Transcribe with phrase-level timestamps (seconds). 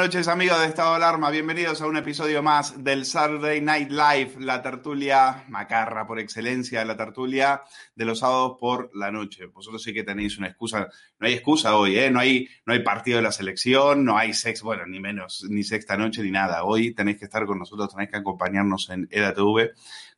[0.00, 3.90] Buenas noches amigos de Estado de Alarma, bienvenidos a un episodio más del Saturday Night
[3.90, 7.60] Live, la tertulia macarra por excelencia, la tertulia
[7.94, 9.44] de los sábados por la noche.
[9.44, 12.10] Vosotros sí que tenéis una excusa, no hay excusa hoy, ¿eh?
[12.10, 15.62] no, hay, no hay partido de la selección, no hay sex, bueno, ni menos, ni
[15.64, 16.64] sexta noche ni nada.
[16.64, 19.72] Hoy tenéis que estar con nosotros, tenéis que acompañarnos en EDATV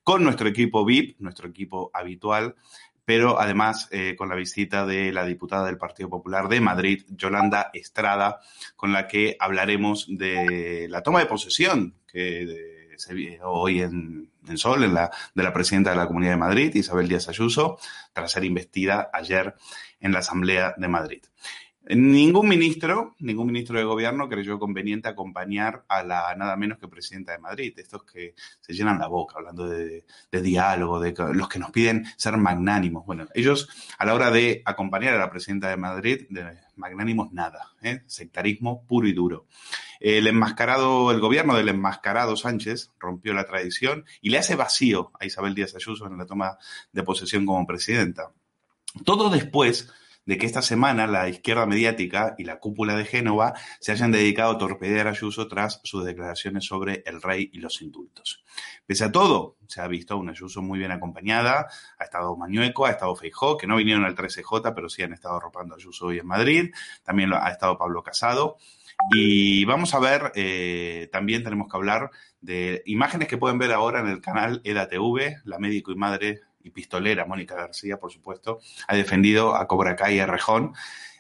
[0.04, 2.54] con nuestro equipo VIP, nuestro equipo habitual,
[3.04, 7.70] pero además eh, con la visita de la diputada del Partido Popular de Madrid, Yolanda
[7.72, 8.40] Estrada,
[8.76, 14.58] con la que hablaremos de la toma de posesión que se vio hoy en, en
[14.58, 17.78] Sol, en la, de la presidenta de la Comunidad de Madrid, Isabel Díaz Ayuso,
[18.12, 19.54] tras ser investida ayer
[20.00, 21.22] en la Asamblea de Madrid.
[21.88, 27.32] Ningún ministro, ningún ministro de gobierno creyó conveniente acompañar a la nada menos que presidenta
[27.32, 31.72] de Madrid, estos que se llenan la boca hablando de, diálogo, de los que nos
[31.72, 33.04] piden ser magnánimos.
[33.04, 37.72] Bueno, ellos a la hora de acompañar a la presidenta de Madrid, de magnánimos nada,
[37.82, 38.03] ¿eh?
[38.06, 39.47] sectarismo puro y duro.
[39.98, 45.26] El enmascarado, el gobierno del enmascarado Sánchez rompió la tradición y le hace vacío a
[45.26, 46.59] Isabel Díaz Ayuso en la toma
[46.92, 48.31] de posesión como presidenta.
[49.04, 49.92] Todo después
[50.25, 54.53] de que esta semana la izquierda mediática y la cúpula de Génova se hayan dedicado
[54.53, 58.44] a torpedear a Ayuso tras sus declaraciones sobre el rey y los indultos.
[58.87, 61.66] Pese a todo, se ha visto una Ayuso muy bien acompañada,
[61.99, 65.37] ha estado Mañueco, ha estado Feijó, que no vinieron al 13J, pero sí han estado
[65.37, 66.71] arropando a Ayuso hoy en Madrid,
[67.03, 68.59] también ha estado Pablo Casado.
[69.15, 72.10] Y vamos a ver, eh, también tenemos que hablar
[72.41, 76.70] de imágenes que pueden ver ahora en el canal EDATV, la médico y madre y
[76.70, 80.74] pistolera, Mónica García, por supuesto, ha defendido a Cobra Kai y a Rejón.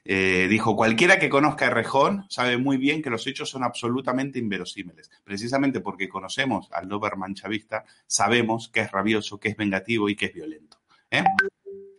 [0.04, 4.38] Eh, dijo, cualquiera que conozca a Rejón sabe muy bien que los hechos son absolutamente
[4.38, 5.10] inverosímiles.
[5.24, 10.26] Precisamente porque conocemos al Doberman chavista, sabemos que es rabioso, que es vengativo y que
[10.26, 10.78] es violento.
[11.10, 11.24] ¿eh?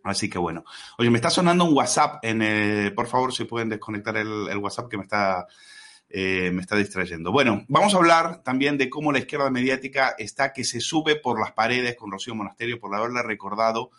[0.03, 0.65] Así que bueno.
[0.97, 2.23] Oye, me está sonando un WhatsApp.
[2.23, 5.47] En, por favor, si pueden desconectar el WhatsApp que me está
[6.09, 7.31] eh, me está distrayendo.
[7.31, 11.39] Bueno, vamos a hablar también de cómo la izquierda mediática está que se sube por
[11.39, 13.91] las paredes con Rocío Monasterio por haberle recordado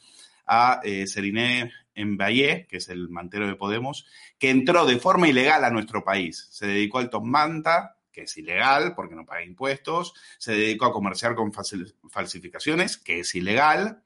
[0.46, 4.06] a eh, Seriné Valle, que es el mantero de Podemos,
[4.38, 6.48] que entró de forma ilegal a nuestro país.
[6.50, 11.34] Se dedicó al manta, que es ilegal porque no paga impuestos, se dedicó a comerciar
[11.34, 14.02] con falsificaciones, que es ilegal,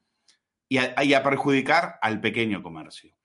[0.67, 3.15] y a, perjudicar al pequeño comercio.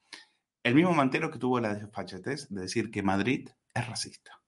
[0.62, 4.41] El mismo mantero que tuvo la desfachatez de decir que Madrid es racista.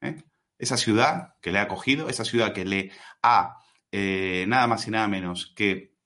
[0.00, 0.22] ¿Eh?
[0.58, 2.92] Esa ciudad que le ha acogido, esa ciudad que le
[3.22, 3.56] ha
[3.92, 5.96] eh, nada más y nada menos que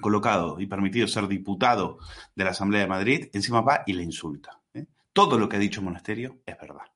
[0.00, 1.98] colocado y permitido ser diputado
[2.34, 4.60] de la Asamblea de Madrid, encima va y le insulta.
[4.74, 4.86] ¿eh?
[5.12, 6.86] Todo lo que ha dicho Monasterio es verdad.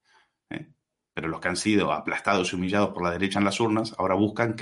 [1.15, 4.15] Pero los que han sido aplastados y humillados por la derecha en las urnas ahora
[4.15, 4.55] buscan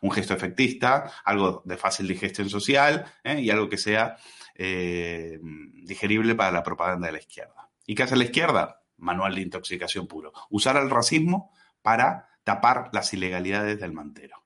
[0.00, 4.16] un gesto efectista, algo de fácil digestión social y algo que sea
[4.56, 7.70] digerible para la propaganda de la izquierda.
[7.86, 8.79] ¿Y qué hace la izquierda?
[9.00, 10.32] Manual de intoxicación puro.
[10.50, 11.52] Usar el racismo
[11.82, 14.44] para tapar las ilegalidades del mantero.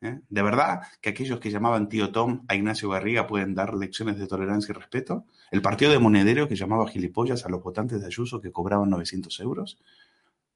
[0.00, 0.20] ¿Eh?
[0.28, 4.26] ¿De verdad que aquellos que llamaban tío Tom a Ignacio Garriga pueden dar lecciones de
[4.26, 5.24] tolerancia y respeto?
[5.50, 9.40] ¿El partido de Monedero que llamaba gilipollas a los votantes de Ayuso que cobraban 900
[9.40, 9.78] euros?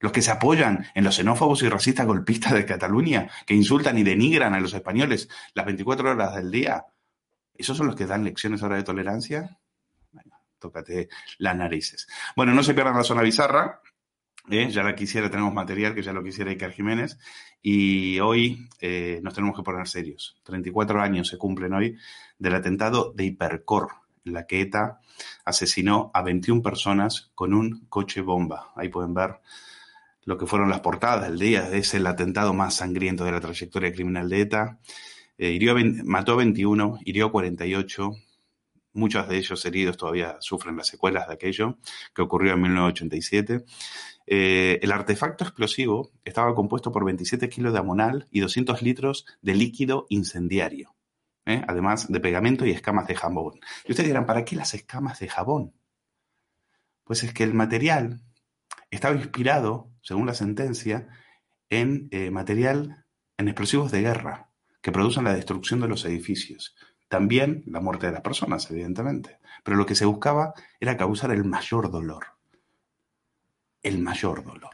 [0.00, 4.04] ¿Los que se apoyan en los xenófobos y racistas golpistas de Cataluña, que insultan y
[4.04, 6.86] denigran a los españoles las 24 horas del día?
[7.54, 9.58] ¿Esos son los que dan lecciones ahora de tolerancia?
[10.58, 11.08] Tócate
[11.38, 12.08] las narices.
[12.36, 13.80] Bueno, no se pierdan la zona bizarra.
[14.50, 14.70] ¿eh?
[14.70, 17.18] ya la quisiera, tenemos material que ya lo quisiera Iker Jiménez.
[17.62, 20.36] Y hoy eh, nos tenemos que poner serios.
[20.44, 21.96] 34 años se cumplen hoy
[22.38, 23.88] del atentado de Hipercor,
[24.24, 25.00] en la que ETA
[25.44, 28.72] asesinó a 21 personas con un coche bomba.
[28.76, 29.40] Ahí pueden ver
[30.24, 31.70] lo que fueron las portadas del día.
[31.72, 34.78] Es el atentado más sangriento de la trayectoria criminal de ETA.
[35.38, 35.58] Eh,
[36.04, 38.10] mató a 21, hirió a 48,
[38.98, 41.78] Muchos de ellos heridos todavía sufren las secuelas de aquello
[42.12, 43.64] que ocurrió en 1987.
[44.26, 49.54] Eh, el artefacto explosivo estaba compuesto por 27 kilos de amonal y 200 litros de
[49.54, 50.96] líquido incendiario,
[51.46, 51.62] ¿eh?
[51.68, 53.60] además de pegamento y escamas de jabón.
[53.86, 55.74] Y ustedes dirán, ¿para qué las escamas de jabón?
[57.04, 58.22] Pues es que el material
[58.90, 61.06] estaba inspirado, según la sentencia,
[61.70, 63.04] en eh, material,
[63.36, 64.50] en explosivos de guerra,
[64.82, 66.74] que producen la destrucción de los edificios.
[67.08, 69.38] También la muerte de las personas, evidentemente.
[69.64, 72.26] Pero lo que se buscaba era causar el mayor dolor.
[73.82, 74.70] El mayor dolor.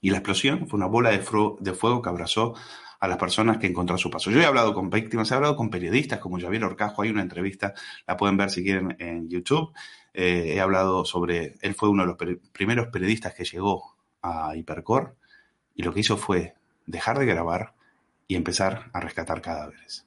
[0.00, 2.54] Y la explosión fue una bola de, fuego que abrazó
[3.00, 4.30] a las personas que encontró a su paso.
[4.30, 7.72] Yo he hablado con víctimas, he hablado con periodistas como Javier Orcajo, hay una entrevista,
[8.06, 9.72] la pueden ver si quieren en YouTube.
[10.12, 15.16] Eh, he hablado sobre, él fue uno de los primeros periodistas que llegó a Hipercor
[15.74, 16.54] y lo que hizo fue
[16.86, 17.74] dejar de grabar
[18.26, 20.06] y empezar a rescatar cadáveres.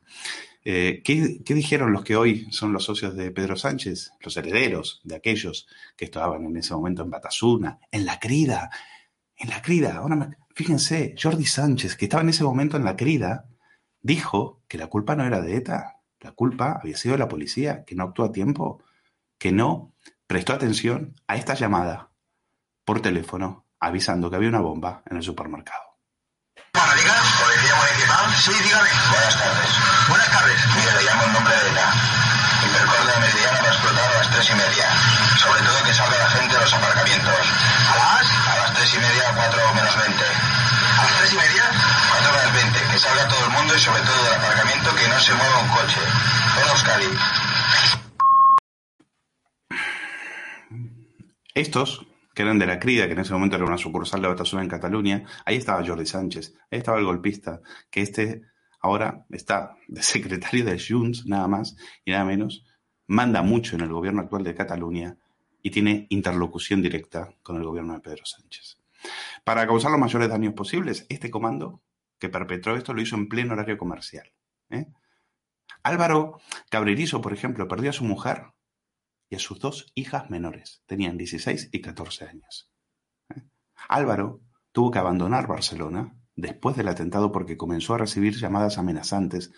[0.67, 4.11] Eh, ¿qué, dijeron los que hoy son los socios de Pedro Sánchez?
[4.19, 8.71] Los herederos de aquellos que estaban en ese momento en Batasuna, en La Crida,
[9.37, 13.49] En la crida, ahora fíjense, Jordi Sánchez, que estaba en ese momento en la crida,
[14.01, 17.83] dijo que la culpa no era de ETA, la culpa había sido de la policía,
[17.85, 18.81] que no actuó a tiempo,
[19.37, 19.93] que no
[20.25, 22.11] prestó atención a esta llamada
[22.85, 25.94] por teléfono avisando que había una bomba en el supermercado.
[26.93, 28.35] Diga, policía municipal.
[28.35, 28.89] Sí, dígame.
[29.09, 29.69] Buenas tardes.
[30.07, 30.67] Buenas tardes.
[30.75, 31.93] Mire, le llamo en nombre de ETA.
[32.65, 34.87] Hipercor de Meridiana va a explotar a las tres y media.
[35.37, 37.45] Sobre todo que salga la gente de los aparcamientos.
[37.89, 38.25] ¿A las?
[38.47, 40.25] A las tres y media, cuatro menos veinte.
[40.25, 41.63] ¿A las tres y media?
[42.09, 42.79] Cuatro menos veinte.
[42.91, 45.67] Que salga todo el mundo y sobre todo del aparcamiento que no se mueva un
[45.69, 46.01] coche.
[46.55, 47.09] Todo Euskadi.
[51.53, 52.01] Estos,
[52.35, 54.69] que eran de la Crida, que en ese momento era una sucursal de Batasuna en
[54.69, 58.41] Cataluña, ahí estaba Jordi Sánchez, ahí estaba el golpista, que este
[58.81, 62.65] ahora está de secretario de Junts, nada más y nada menos,
[63.07, 65.17] manda mucho en el gobierno actual de Cataluña
[65.63, 68.77] y tiene interlocución directa con el gobierno de Pedro Sánchez.
[69.43, 71.81] Para causar los mayores daños posibles, este comando
[72.19, 74.31] que perpetró esto lo hizo en pleno horario comercial.
[74.69, 74.87] ¿eh?
[75.83, 76.39] Álvaro
[76.69, 78.47] Cabrerizo, por ejemplo, perdió a su mujer
[79.29, 80.83] y a sus dos hijas menores.
[80.85, 82.71] Tenían 16 y 14 años.
[83.35, 83.41] ¿Eh?
[83.87, 84.41] Álvaro
[84.71, 89.51] tuvo que abandonar Barcelona después del atentado porque comenzó a recibir llamadas amenazantes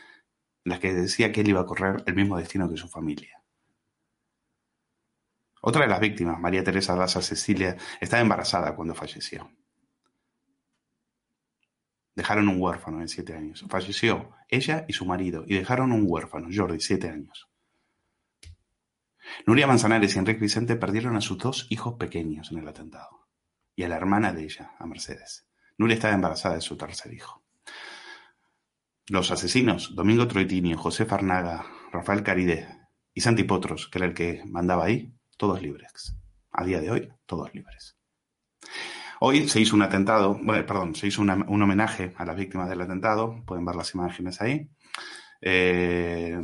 [0.64, 3.44] en las que decía que él iba a correr el mismo destino que su familia.
[5.62, 9.52] Otra de las víctimas, María Teresa Daza Cecilia, estaba embarazada cuando falleció.
[12.16, 13.66] Dejaron un huérfano de siete años.
[13.70, 17.47] Falleció ella y su marido y dejaron un huérfano, Jordi, siete años.
[19.46, 23.28] Nuria Manzanares y Enrique Vicente perdieron a sus dos hijos pequeños en el atentado
[23.76, 25.48] y a la hermana de ella, a Mercedes.
[25.78, 27.44] Nuria estaba embarazada de su tercer hijo.
[29.10, 32.68] Los asesinos, Domingo Troitinio, José Farnaga, Rafael Caride
[33.14, 36.16] y Santi Potros, que era el que mandaba ahí, todos libres.
[36.52, 37.98] A día de hoy, todos libres.
[39.20, 42.82] Hoy se hizo un atentado, bueno, perdón, se hizo un homenaje a las víctimas del
[42.82, 44.70] atentado, pueden ver las imágenes ahí.
[45.42, 46.40] Eh,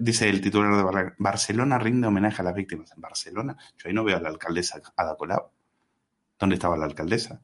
[0.00, 2.92] dice el titular de Barcelona rinde homenaje a las víctimas.
[2.92, 5.50] En Barcelona, yo ahí no veo a la alcaldesa Ada Colau.
[6.38, 7.40] ¿Dónde estaba la alcaldesa?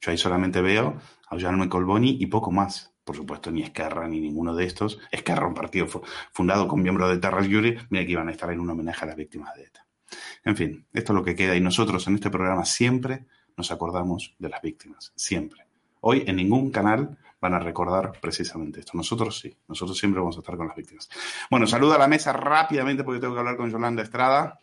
[0.00, 2.92] Yo ahí solamente veo a Jaume Colboni y poco más.
[3.04, 4.98] Por supuesto, ni Esquerra ni ninguno de estos.
[5.10, 5.86] Esquerra, un partido
[6.32, 9.08] fundado con miembros de Terra Yuri, mira que iban a estar en un homenaje a
[9.08, 9.86] las víctimas de ETA.
[10.44, 14.34] En fin, esto es lo que queda y nosotros en este programa siempre nos acordamos
[14.38, 15.61] de las víctimas, siempre.
[16.02, 18.92] Hoy en ningún canal van a recordar precisamente esto.
[18.94, 21.08] Nosotros sí, nosotros siempre vamos a estar con las víctimas.
[21.50, 24.60] Bueno, saluda a la mesa rápidamente porque tengo que hablar con Yolanda Estrada.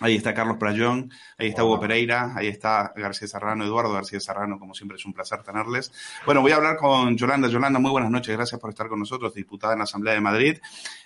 [0.00, 4.58] Ahí está Carlos Playón, ahí está Hugo Pereira, ahí está García Serrano, Eduardo García Serrano,
[4.58, 5.92] como siempre es un placer tenerles.
[6.26, 7.48] Bueno, voy a hablar con Yolanda.
[7.48, 10.58] Yolanda, muy buenas noches, gracias por estar con nosotros, diputada en la Asamblea de Madrid.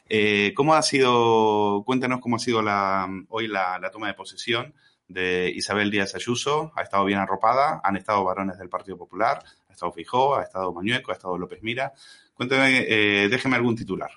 [0.09, 4.73] Eh, ¿Cómo ha sido, cuéntanos cómo ha sido la, hoy la, toma de posesión
[5.09, 6.73] de Isabel Díaz Ayuso?
[6.75, 9.45] Ha estado bien arropada, han estado varones del Partido Popular,
[9.77, 11.93] estado Fijó, ha estado Mañueco, ha estado López Mira.
[12.35, 14.11] Cuénteme, eh, déjeme algún titular.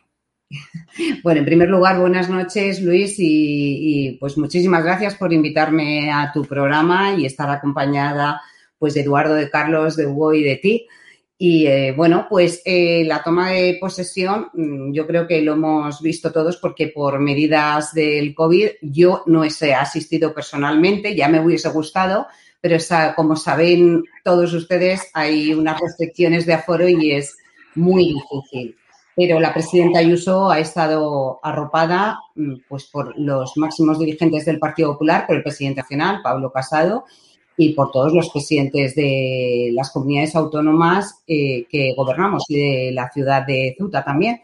[1.23, 6.43] Bueno, en primer lugar, buenas noches, Luis, y, pues muchísimas gracias por invitarme a tu
[6.43, 8.41] programa y estar acompañada
[8.79, 10.87] pues de Eduardo, de Carlos, de Hugo y de ti.
[11.37, 16.01] Y eh, bueno, pues eh, la toma de posesión, mm, yo creo que lo hemos
[16.01, 21.69] visto todos porque por medidas del COVID yo no he asistido personalmente, ya me hubiese
[21.69, 22.27] gustado,
[22.61, 22.77] pero
[23.15, 27.37] como saben todos ustedes, hay unas restricciones de aforo y es
[27.75, 28.75] muy difícil
[29.19, 34.93] pero la presidenta Ayuso ha estado arropada mm, pues, por los máximos dirigentes del Partido
[34.93, 37.03] Popular, por el presidente nacional, Pablo Casado,
[37.57, 43.11] y por todos los presidentes de las comunidades autónomas eh, que gobernamos y de la
[43.11, 44.39] ciudad de Ceuta también.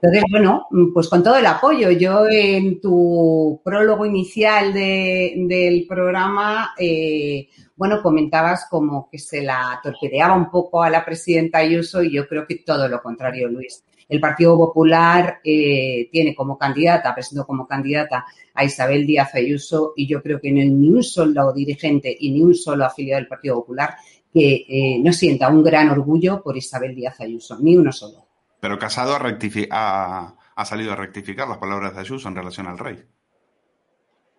[0.00, 1.90] Entonces, bueno, pues con todo el apoyo.
[1.90, 10.36] Yo en tu prólogo inicial del programa, eh, bueno, comentabas como que se la torpedeaba
[10.36, 13.82] un poco a la presidenta Ayuso y yo creo que todo lo contrario, Luis.
[14.08, 18.24] El Partido Popular eh, tiene como candidata, presentó como candidata
[18.54, 22.30] a Isabel Díaz Ayuso y yo creo que no hay ni un solo dirigente y
[22.30, 23.96] ni un solo afiliado del Partido Popular
[24.32, 28.27] que eh, no sienta un gran orgullo por Isabel Díaz Ayuso, ni uno solo.
[28.60, 33.04] Pero Casado ha, salido a rectificar las palabras de Ayuso en relación al rey.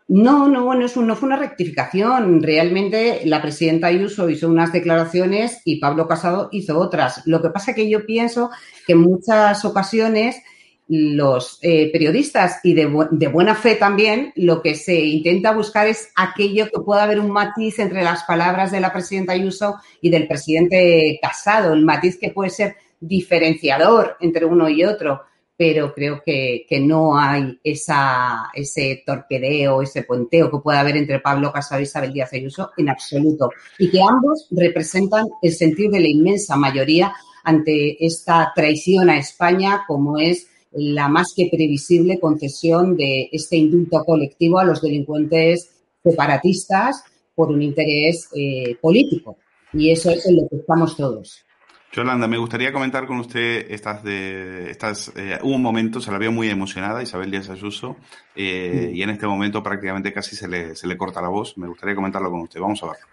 [0.10, 2.42] No, no, bueno, eso no fue una rectificación.
[2.42, 7.22] Realmente la presidenta Ayuso hizo unas declaraciones y Pablo Casado hizo otras.
[7.28, 8.50] Lo que pasa es que yo pienso
[8.88, 10.42] que en muchas ocasiones
[10.90, 16.66] los eh, periodistas y de, buena fe también, lo que se intenta buscar es aquello
[16.66, 21.20] que pueda haber un matiz entre las palabras de la presidenta Ayuso y del presidente
[21.22, 25.22] Casado, el matiz que puede ser diferenciador entre uno y otro
[25.60, 31.52] pero creo que, no hay esa, ese torpedeo, ese puenteo que puede haber entre Pablo
[31.52, 33.50] Casado y Isabel Díaz Ayuso en absoluto.
[33.78, 37.12] Y que ambos representan el sentir de la inmensa mayoría
[37.44, 44.06] ante esta traición a España, como es la más que previsible concesión de este indulto
[44.06, 47.04] colectivo a los delincuentes separatistas
[47.36, 49.36] por un interés eh, político.
[49.74, 51.44] Y eso es en lo que estamos todos.
[51.92, 55.12] Yolanda, me gustaría comentar con usted estas de estas.
[55.16, 57.98] Eh, hubo un momento, se la vio muy emocionada Isabel Díaz Ayuso,
[58.36, 61.58] eh, y en este momento prácticamente casi se le, se le corta la voz.
[61.58, 62.60] Me gustaría comentarlo con usted.
[62.60, 63.08] Vamos a verlo.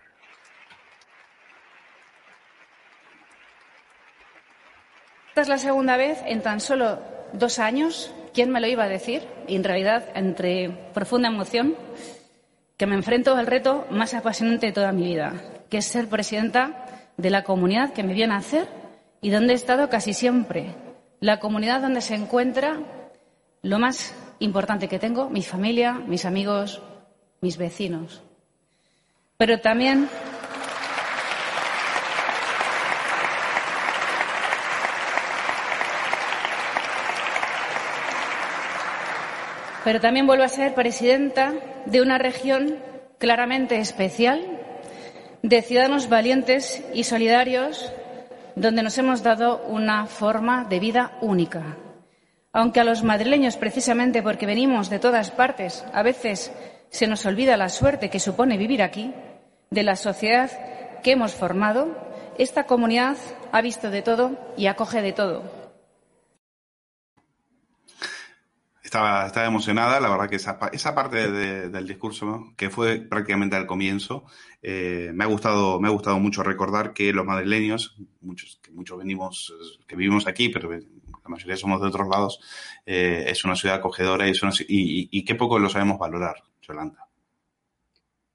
[5.28, 6.98] Esta es la segunda vez en tan solo
[7.32, 8.12] dos años.
[8.34, 9.22] ¿Quién me lo iba a decir?
[9.48, 11.74] Y en realidad, entre profunda emoción,
[12.76, 15.32] que me enfrento al reto más apasionante de toda mi vida,
[15.70, 18.68] que es ser presidenta de la comunidad que me vio nacer
[19.20, 20.74] y donde he estado casi siempre.
[21.20, 22.78] La comunidad donde se encuentra
[23.62, 26.82] lo más importante que tengo, mi familia, mis amigos,
[27.40, 28.22] mis vecinos.
[29.38, 30.08] Pero también
[39.84, 41.52] pero también vuelvo a ser presidenta
[41.86, 42.76] de una región
[43.18, 44.55] claramente especial
[45.48, 47.92] de ciudadanos valientes y solidarios
[48.56, 51.76] donde nos hemos dado una forma de vida única.
[52.52, 56.50] Aunque a los madrileños, precisamente porque venimos de todas partes, a veces
[56.88, 59.14] se nos olvida la suerte que supone vivir aquí,
[59.70, 60.50] de la sociedad
[61.04, 61.96] que hemos formado,
[62.38, 63.16] esta comunidad
[63.52, 65.65] ha visto de todo y acoge de todo.
[68.86, 73.66] Estaba, estaba emocionada, la verdad que esa, esa parte del discurso, que fue prácticamente al
[73.66, 74.26] comienzo,
[74.62, 78.96] eh, me, ha gustado, me ha gustado mucho recordar que los madrileños, muchos, que muchos
[78.96, 79.52] venimos,
[79.88, 82.40] que vivimos aquí, pero la mayoría somos de otros lados,
[82.86, 84.30] eh, es una ciudad acogedora y,
[84.68, 87.08] y, y, qué poco lo sabemos valorar, Yolanda.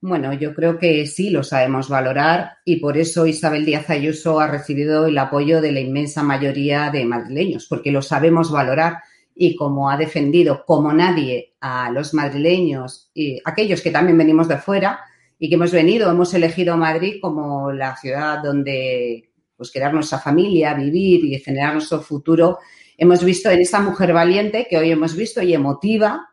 [0.02, 4.48] Bueno, yo creo que sí lo sabemos valorar y por eso Isabel Díaz Ayuso ha
[4.48, 8.98] recibido el apoyo de la inmensa mayoría de madrileños, porque lo sabemos valorar
[9.34, 14.58] y como ha defendido como nadie a los madrileños y aquellos que también venimos de
[14.58, 15.00] fuera
[15.38, 20.74] y que hemos venido, hemos elegido Madrid como la ciudad donde pues crear nuestra familia,
[20.74, 22.58] vivir y generar nuestro futuro,
[22.96, 26.28] hemos visto en esta mujer valiente que hoy hemos visto y emotiva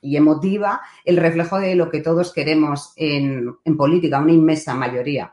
[0.00, 5.32] y emotiva el reflejo de lo que todos queremos en, en política, una inmensa mayoría.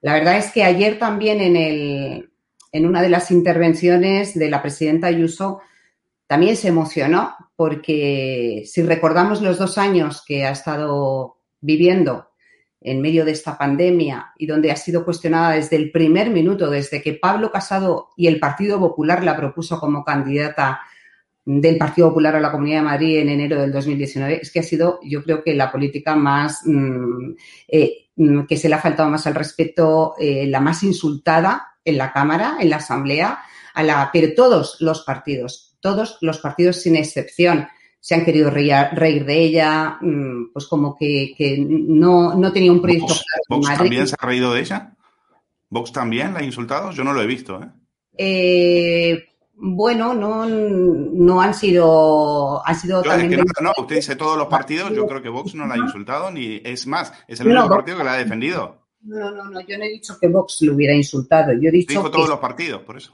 [0.00, 2.30] La verdad es que ayer también en, el,
[2.70, 5.60] en una de las intervenciones de la presidenta Ayuso
[6.28, 12.28] también se emocionó porque si recordamos los dos años que ha estado viviendo
[12.80, 17.02] en medio de esta pandemia y donde ha sido cuestionada desde el primer minuto, desde
[17.02, 20.80] que Pablo Casado y el Partido Popular la propuso como candidata
[21.44, 24.62] del Partido Popular a la Comunidad de Madrid en enero del 2019, es que ha
[24.62, 27.32] sido, yo creo que la política más mm,
[27.68, 31.96] eh, mm, que se le ha faltado más al respeto, eh, la más insultada en
[31.96, 33.40] la Cámara, en la Asamblea,
[33.72, 37.68] a la, pero todos los partidos, todos los partidos sin excepción
[38.00, 43.14] se han querido reír, de ella, mm, pues como que, no, no, tenía un proyecto
[43.48, 44.96] ¿Vox, también se ha reído de ella?
[45.68, 46.92] ¿Vox también la ha insultado?
[46.92, 47.60] Yo no lo he visto.
[47.60, 47.68] ¿eh?
[48.16, 49.24] eh
[49.60, 52.64] bueno, no, no han sido.
[52.64, 55.74] Han sido también no, usted dice todos los partidos, yo creo que Vox no la
[55.74, 58.86] ha insultado, ni es más, es el único partido que la ha defendido.
[59.00, 61.92] No, no, no, yo no he dicho que Vox lo hubiera insultado, yo he dicho.
[61.92, 63.12] Dijo todos los partidos, por eso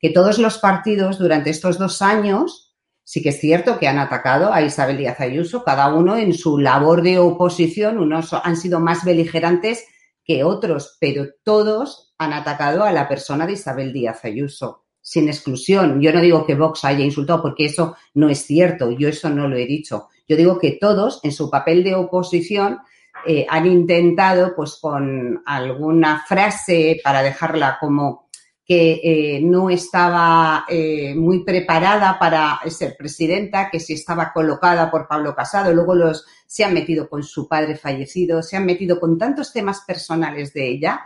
[0.00, 2.68] que todos los partidos durante estos dos años
[3.08, 6.58] sí que es cierto que han atacado a Isabel Díaz Ayuso, cada uno en su
[6.58, 9.86] labor de oposición, unos han sido más beligerantes
[10.22, 16.02] que otros, pero todos han atacado a la persona de Isabel Díaz Ayuso, sin exclusión.
[16.02, 19.48] Yo no digo que Vox haya insultado porque eso no es cierto, yo eso no
[19.48, 20.08] lo he dicho.
[20.28, 22.80] Yo digo que todos en su papel de oposición
[23.26, 28.27] eh, han intentado, pues con alguna frase para dejarla como
[28.68, 35.08] que eh, no estaba eh, muy preparada para ser presidenta, que si estaba colocada por
[35.08, 39.16] Pablo Casado, luego los, se han metido con su padre fallecido, se han metido con
[39.16, 41.00] tantos temas personales de ella,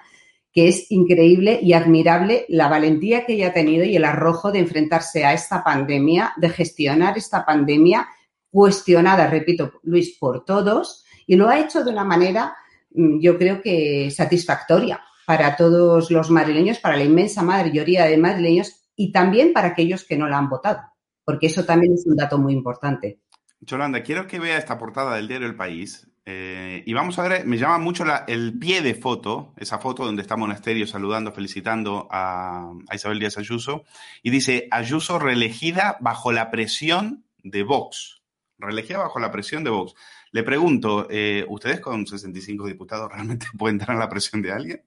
[0.53, 4.59] que es increíble y admirable la valentía que ella ha tenido y el arrojo de
[4.59, 8.09] enfrentarse a esta pandemia, de gestionar esta pandemia
[8.51, 12.57] cuestionada, repito, Luis, por todos, y lo ha hecho de una manera,
[12.91, 18.83] mm, yo creo que satisfactoria para todos los madrileños, para la inmensa mayoría de madrileños
[18.97, 20.81] y también para aquellos que no la han votado,
[21.25, 23.21] porque eso también es un dato muy importante.
[23.61, 27.45] Yolanda, quiero que vea esta portada del diario El País Eh, y vamos a ver,
[27.47, 32.73] me llama mucho el pie de foto, esa foto donde está Monasterio saludando, felicitando a,
[32.93, 33.83] Isabel Díaz Ayuso,
[34.23, 38.23] y dice, Ayuso reelegida bajo la presión de Vox.
[38.57, 39.95] Reelegida bajo la presión de Vox.
[40.31, 44.83] Le pregunto, eh, ¿ustedes con 65 diputados realmente pueden tener la presión de alguien?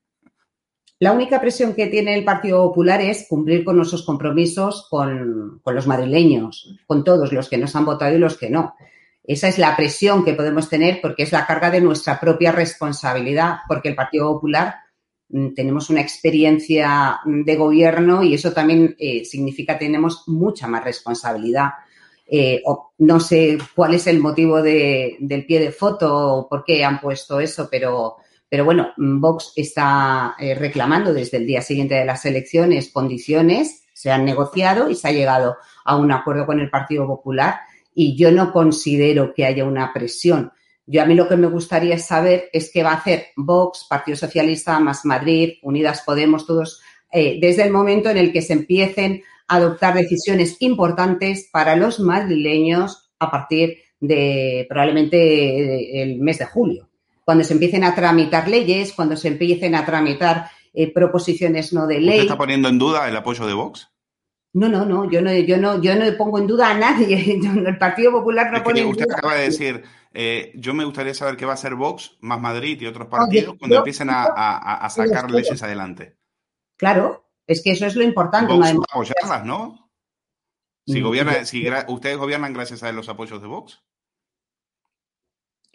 [0.99, 5.87] La única presión que tiene el Partido Popular es cumplir con nuestros compromisos con, los
[5.87, 8.75] madrileños, con todos los que nos han votado y los que no.
[9.21, 13.57] Esa es la presión que podemos tener porque es la carga de nuestra propia responsabilidad,
[13.67, 14.75] porque el Partido Popular
[15.29, 20.65] mm, tenemos una experiencia mm, de gobierno y eso también eh, significa que tenemos mucha
[20.67, 21.71] más responsabilidad.
[22.25, 22.63] Eh,
[22.99, 27.39] no sé cuál es el motivo del pie de foto o por qué han puesto
[27.39, 28.17] eso, pero,
[28.49, 33.83] pero bueno, mm, Vox está eh, reclamando desde el día siguiente de las elecciones condiciones,
[33.93, 37.59] se han negociado y se ha llegado a un acuerdo con el Partido Popular
[37.93, 40.51] y yo no considero que haya una presión.
[40.85, 44.17] Yo a mí lo que me gustaría saber es qué va a hacer Vox, Partido
[44.17, 46.81] Socialista, Más Madrid, Unidas Podemos, todos,
[47.11, 51.99] eh, desde el momento en el que se empiecen a adoptar decisiones importantes para los
[51.99, 56.89] madrileños a partir de probablemente eh, el mes de julio,
[57.25, 61.99] cuando se empiecen a tramitar leyes, cuando se empiecen a tramitar eh, proposiciones no de
[61.99, 62.19] ley.
[62.19, 63.89] ¿Usted está poniendo en duda el apoyo de Vox?
[64.53, 67.39] No, no, no, yo no, yo no, yo no pongo en duda a nadie.
[67.65, 69.15] El Partido Popular no pone en usted duda.
[69.17, 69.83] acaba de decir,
[70.13, 73.57] eh, yo me gustaría saber qué va a hacer Vox, más Madrid y otros partidos
[73.59, 76.15] cuando empiecen a, sacar leyes adelante.
[76.77, 78.53] Claro, es que eso es lo importante.
[78.53, 79.11] Vox.
[80.87, 83.83] Si, mm, gobierna, si ustedes gobiernan gracias a los apoyos de Vox.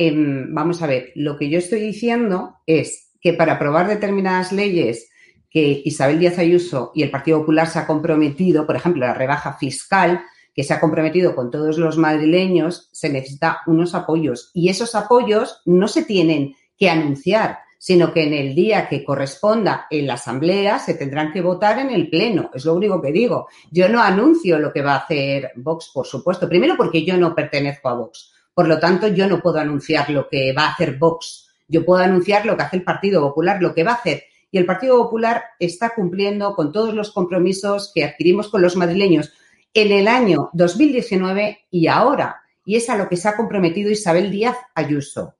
[0.02, 5.10] Em, vamos a ver, lo que yo estoy diciendo es que para aprobar determinadas leyes
[5.50, 9.58] que Isabel Díaz Ayuso y el Partido Popular se ha comprometido, por ejemplo, la rebaja
[9.58, 10.22] fiscal,
[10.54, 14.50] que se ha comprometido con todos los madrileños, se necesita unos apoyos.
[14.54, 19.86] Y esos apoyos no se tienen que anunciar, sino que en el día que corresponda
[19.90, 22.50] en la Asamblea se tendrán que votar en el Pleno.
[22.54, 23.48] Es lo único que digo.
[23.70, 26.48] Yo no anuncio lo que va a hacer Vox, por supuesto.
[26.48, 28.29] Primero porque yo no pertenezco a Vox.
[28.60, 31.48] Por lo tanto, yo no puedo anunciar lo que va a hacer Vox.
[31.66, 34.58] Yo puedo anunciar lo que hace el Partido Popular, lo que va a hacer y
[34.58, 39.32] el Partido Popular está cumpliendo con todos los compromisos que adquirimos con los madrileños
[39.72, 42.42] en el año 2019 y ahora.
[42.66, 45.36] Y es a lo que se ha comprometido Isabel Díaz Ayuso.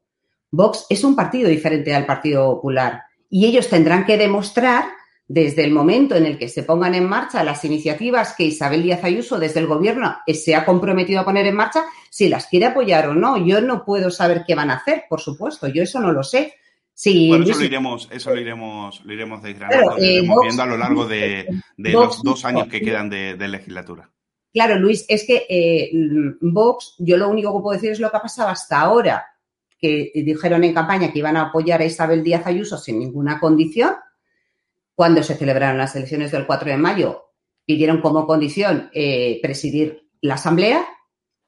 [0.51, 4.85] Vox es un partido diferente al Partido Popular y ellos tendrán que demostrar
[5.33, 9.05] desde el momento en el que se pongan en marcha las iniciativas que Isabel Díaz
[9.05, 13.07] Ayuso desde el gobierno se ha comprometido a poner en marcha, si las quiere apoyar
[13.07, 13.37] o no.
[13.47, 16.55] Yo no puedo saber qué van a hacer, por supuesto, yo eso no lo sé.
[16.93, 20.63] Sí, bueno, eso lo iremos, eso lo iremos, lo iremos desgranando, lo iremos eh, viendo
[20.65, 24.11] a lo largo de, los dos años que quedan de, legislatura.
[24.53, 25.91] Claro, Luis, es que eh,
[26.41, 29.25] Vox, yo lo único que puedo decir es lo que ha pasado hasta ahora,
[29.79, 33.95] que dijeron en campaña que iban a apoyar a Isabel Díaz Ayuso sin ninguna condición.
[35.01, 37.31] Cuando se celebraron las elecciones del 4 de mayo,
[37.65, 40.87] pidieron como condición eh, presidir la Asamblea,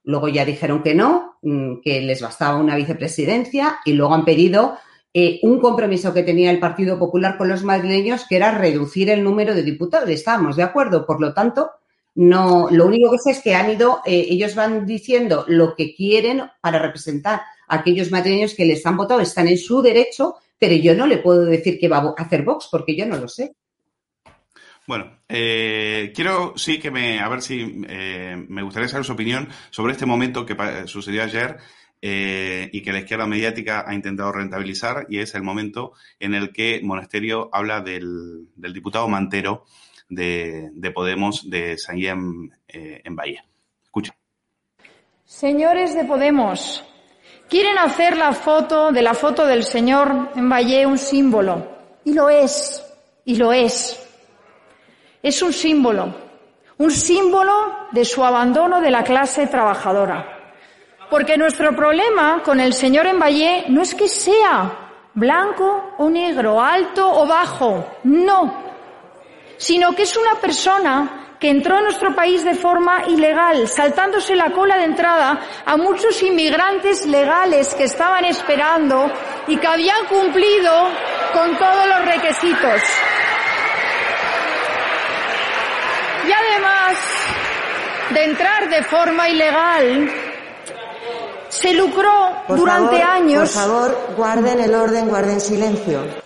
[0.04, 4.78] luego ya dijeron que no, mm, que les bastaba una vicepresidencia y luego han pedido
[5.12, 9.22] eh, un compromiso que tenía el Partido Popular con los madrileños, que era reducir el
[9.22, 10.08] número de diputados.
[10.08, 11.72] Estábamos de acuerdo, por lo tanto,
[12.14, 15.94] no, lo único que sé es que han ido, eh, ellos van diciendo lo que
[15.94, 20.76] quieren para representar a aquellos madrileños que les han votado, están en su derecho, pero
[20.76, 23.56] yo no le puedo decir que va a hacer Vox porque yo no lo sé.
[24.86, 29.94] Bueno, eh, quiero sí que me, a ver si me gustaría saber su opinión sobre
[29.94, 30.54] este momento que
[30.86, 31.56] sucedió ayer
[32.00, 36.52] eh, y que la izquierda mediática ha intentado rentabilizar y es el momento en el
[36.52, 39.64] que Monasterio habla del, diputado Mantero
[40.08, 43.44] de, Podemos de San eh, en Bahía.
[43.82, 44.14] Escucha.
[45.24, 46.84] Señores de Podemos,
[47.52, 51.66] quieren hacer la foto de la foto del señor en Valle un símbolo.
[52.02, 52.82] Y lo es,
[53.26, 54.02] y lo es.
[55.22, 56.14] Es un símbolo,
[56.78, 60.54] un símbolo de su abandono de la clase trabajadora.
[61.10, 67.06] Porque nuestro problema con el señor Valle no es que sea blanco o negro, alto
[67.06, 68.62] o bajo, no,
[69.58, 74.52] sino que es una persona que entró a nuestro país de forma ilegal, saltándose la
[74.52, 79.10] cola de entrada a muchos inmigrantes legales que estaban esperando
[79.48, 80.72] y que habían cumplido
[81.32, 82.80] con todos los requisitos.
[86.28, 86.96] Y además
[88.10, 90.12] de entrar de forma ilegal,
[91.48, 93.50] se lucró durante años.
[93.50, 96.21] Por favor, guarden el orden, guarden silencio.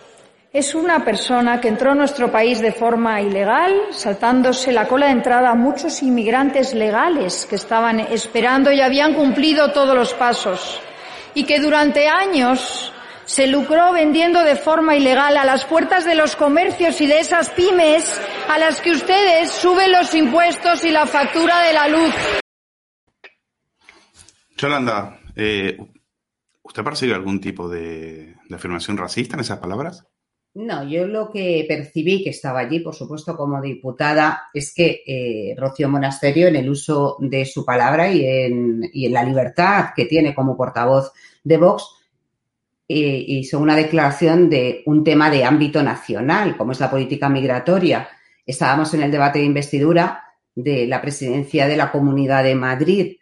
[0.57, 5.12] Es una persona que entró a nuestro país de forma ilegal, saltándose la cola de
[5.12, 10.81] entrada a muchos inmigrantes legales que estaban esperando y habían cumplido todos los pasos.
[11.35, 12.90] y que durante años
[13.27, 17.51] se lucró vendiendo de forma ilegal a las puertas de los comercios y de esas
[17.51, 22.14] pymes a las que ustedes suben los impuestos y la factura de la luz.
[24.57, 25.77] Yolanda, eh,
[26.62, 30.07] ¿usted percibe algún tipo de, de afirmación racista en esas palabras?
[30.57, 35.55] No, yo lo que percibí que estaba allí, por supuesto, como diputada, es que eh,
[35.55, 38.81] Rocío Monasterio, en el uso de su palabra y en,
[39.12, 41.12] la libertad que tiene como portavoz
[41.45, 41.85] de Vox,
[42.88, 48.09] eh, hizo una declaración de un tema de ámbito nacional, como es la política migratoria.
[48.47, 53.16] Estábamos en el debate de investidura de la presidencia de la Comunidad de Madrid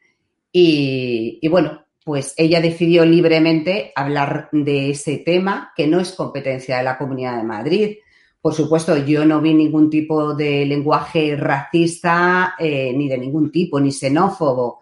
[0.53, 6.85] y bueno, pues ella decidió libremente hablar de ese tema que no es competencia de
[6.85, 7.97] la Comunidad de Madrid.
[8.43, 13.81] Por supuesto, yo no vi ningún tipo de lenguaje racista, eh, ni de ningún tipo,
[13.81, 14.81] ni xenófobo.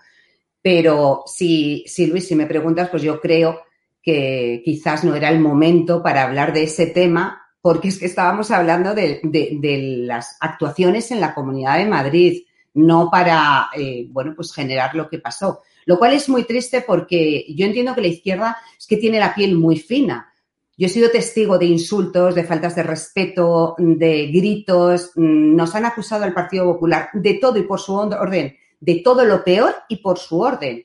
[0.61, 3.61] Pero si, si, Luis, si me preguntas, pues yo creo
[4.03, 8.51] que quizás no era el momento para hablar de ese tema, porque es que estábamos
[8.51, 12.43] hablando de, de, las actuaciones en la Comunidad de Madrid,
[12.75, 15.61] no para, eh, bueno, pues generar lo que pasó.
[15.85, 19.35] Lo cual es muy triste porque yo entiendo que la izquierda es que tiene la
[19.35, 20.33] piel muy fina.
[20.77, 25.13] Yo he sido testigo de insultos, de faltas de respeto, de gritos.
[25.17, 29.45] Nos han acusado al Partido Popular de todo y por su orden, de todo lo
[29.45, 30.85] peor y por su orden.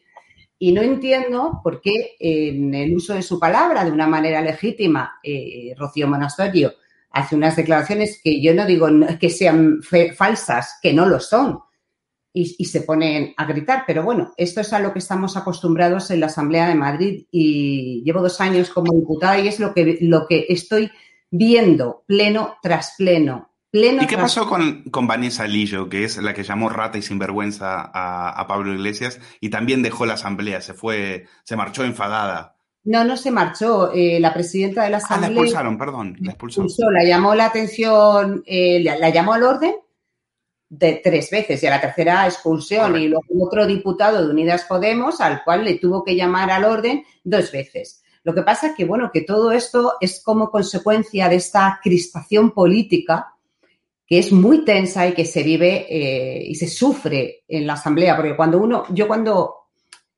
[0.59, 5.19] Y no entiendo por qué en el uso de su palabra, de una manera legítima,
[5.23, 6.73] eh, Rocío Monasterio
[7.17, 8.87] hace unas declaraciones que yo no digo
[9.19, 9.81] que sean
[10.15, 11.59] falsas, que no lo son,
[12.37, 13.83] y, y, se ponen a gritar.
[13.87, 18.03] Pero bueno, esto es a lo que estamos acostumbrados en la Asamblea de Madrid y
[18.03, 20.91] llevo dos años como diputada y es lo que, lo que estoy
[21.31, 23.53] viendo pleno tras pleno.
[23.71, 24.35] Pleno ¿Y qué tras...
[24.35, 28.47] pasó con, con, Vanessa Lillo, que es la que llamó rata y sinvergüenza a, a
[28.47, 32.55] Pablo Iglesias y también dejó la Asamblea, se fue, se marchó enfadada?
[32.83, 33.91] No, no se marchó.
[33.93, 35.27] Eh, la presidenta de la Asamblea.
[35.27, 36.15] Ah, la expulsaron, perdón.
[36.21, 36.67] La expulsaron.
[36.67, 39.75] Expulsó, la llamó la atención, eh, la, la, llamó al orden
[40.69, 43.05] de tres veces y a la tercera expulsión Correcto.
[43.05, 47.03] y luego otro diputado de Unidas Podemos al cual le tuvo que llamar al orden
[47.23, 48.03] dos veces.
[48.23, 53.33] Lo que pasa que, bueno, que todo esto es como consecuencia de esta crispación política
[54.05, 58.15] que es muy tensa y que se vive eh, y se sufre en la Asamblea,
[58.15, 59.55] porque cuando uno, yo cuando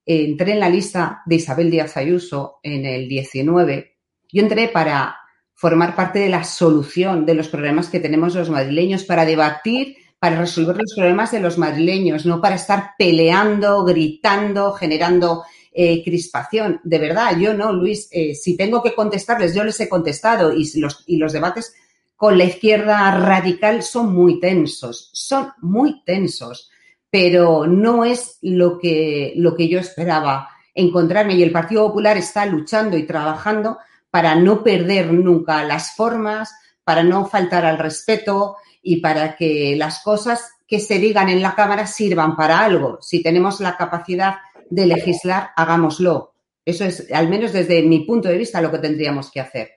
[0.06, 3.98] entré en la lista de Isabel Díaz Ayuso en el 19,
[4.32, 5.18] yo entré para
[5.54, 10.40] formar parte de la solución de los problemas que tenemos los madrileños, para debatir para
[10.40, 16.82] resolver los problemas de los madrileños, no para estar peleando, gritando, generando eh, crispación.
[16.84, 20.70] De verdad, yo no, Luis, eh, si tengo que contestarles, yo les he contestado y
[20.80, 21.74] los, y los debates
[22.18, 26.70] con la izquierda radical son muy tensos, son muy tensos,
[27.10, 32.46] pero no es lo que, lo que yo esperaba encontrarme y el Partido Popular está
[32.46, 33.78] luchando y trabajando
[34.12, 36.54] para no perder nunca las formas,
[36.84, 41.56] para no faltar al respeto, y para que las cosas que se digan en la
[41.56, 43.00] Cámara sirvan para algo.
[43.02, 44.36] Si tenemos la capacidad
[44.70, 46.34] de legislar, hagámoslo.
[46.64, 49.72] Eso es, al menos desde mi punto de vista, lo que tendríamos que hacer.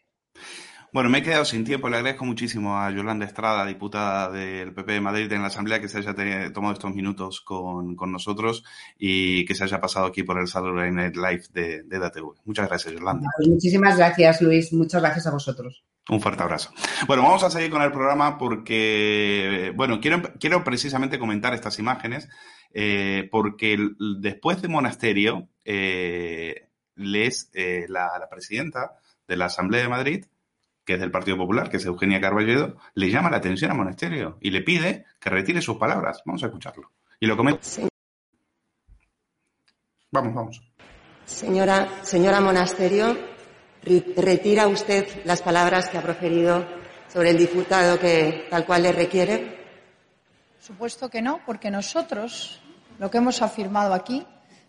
[0.92, 1.88] Bueno, me he quedado sin tiempo.
[1.88, 5.88] Le agradezco muchísimo a Yolanda Estrada, diputada del PP de Madrid en la Asamblea, que
[5.88, 6.14] se haya
[6.52, 8.62] tomado estos minutos con, con, nosotros
[8.98, 12.34] y que se haya pasado aquí por el Saturday Night Live de, de DATV.
[12.44, 13.30] Muchas gracias, Yolanda.
[13.38, 14.70] Pues muchísimas gracias, Luis.
[14.74, 15.82] Muchas gracias a vosotros.
[16.08, 16.72] Un fuerte abrazo.
[17.06, 22.28] Bueno, vamos a seguir con el programa porque, bueno, quiero, quiero precisamente comentar estas imágenes
[22.74, 23.78] eh, porque
[24.20, 30.24] después de Monasterio, eh, les, eh, la, la presidenta de la Asamblea de Madrid
[30.84, 34.38] que es del Partido Popular, que es Eugenia Carballedo, le llama la atención a Monasterio
[34.40, 36.22] y le pide que retire sus palabras.
[36.24, 36.90] Vamos a escucharlo.
[37.20, 37.62] Y lo comenta.
[37.62, 37.86] Sí.
[40.10, 40.62] Vamos, vamos.
[41.24, 43.16] Señora, señora Monasterio,
[43.84, 46.64] ¿retira usted las palabras que ha proferido
[47.12, 49.62] sobre el diputado que tal cual le requiere?
[50.60, 52.60] Supuesto que no, porque nosotros
[52.98, 54.24] lo que hemos afirmado aquí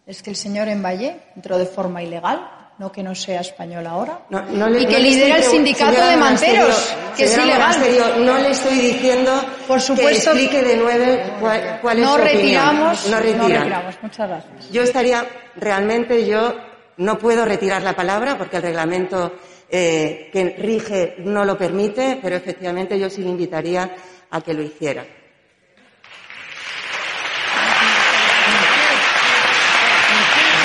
[0.05, 2.49] es que el señor Envalle entró de forma ilegal,
[2.79, 6.17] no que no sea español ahora, no, no le, y que lidera el sindicato de
[6.17, 7.77] manteros, que es ilegal.
[8.25, 9.31] No le estoy diciendo
[9.67, 13.11] Por supuesto, que explique de nuevo cuál, cuál es no su retiramos, opinión.
[13.11, 13.37] No retira.
[13.37, 13.95] No retiramos.
[14.01, 14.71] Muchas gracias.
[14.71, 16.55] Yo estaría, realmente yo
[16.97, 19.33] no puedo retirar la palabra porque el reglamento
[19.69, 23.89] eh, que rige no lo permite, pero efectivamente yo sí le invitaría
[24.29, 25.03] a que lo hiciera.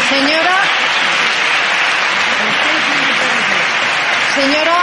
[0.09, 0.57] Señora,
[4.35, 4.79] señora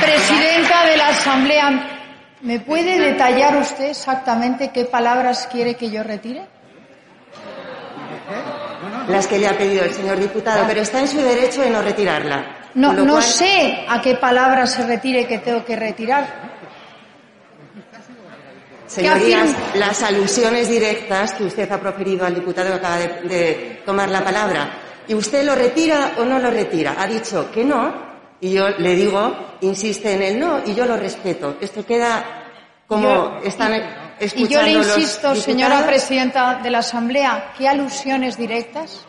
[0.00, 2.00] presidenta de la Asamblea,
[2.42, 6.46] ¿me puede detallar usted exactamente qué palabras quiere que yo retire?
[9.08, 11.82] Las que le ha pedido el señor diputado, pero está en su derecho de no
[11.82, 12.56] retirarla.
[12.74, 16.48] No, no cual- sé a qué palabra se retire que tengo que retirar.
[18.86, 24.08] Señorías, las alusiones directas que usted ha proferido al diputado que acaba de, de tomar
[24.08, 24.70] la palabra,
[25.06, 26.94] ¿y usted lo retira o no lo retira?
[26.98, 27.92] Ha dicho que no,
[28.40, 31.56] y yo le digo, insiste en el no, y yo lo respeto.
[31.60, 32.24] Esto queda
[32.86, 33.74] como Yo- están
[34.20, 39.06] Y yo le insisto, señora presidenta de la Asamblea, ¿qué alusiones directas?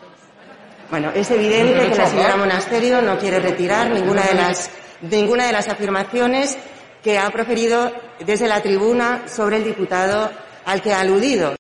[0.90, 4.70] Bueno, es evidente que la señora Monasterio no quiere retirar ninguna de las,
[5.02, 6.58] ninguna de las afirmaciones
[7.02, 7.92] que ha proferido
[8.24, 10.30] desde la tribuna sobre el diputado
[10.64, 11.54] al que ha aludido.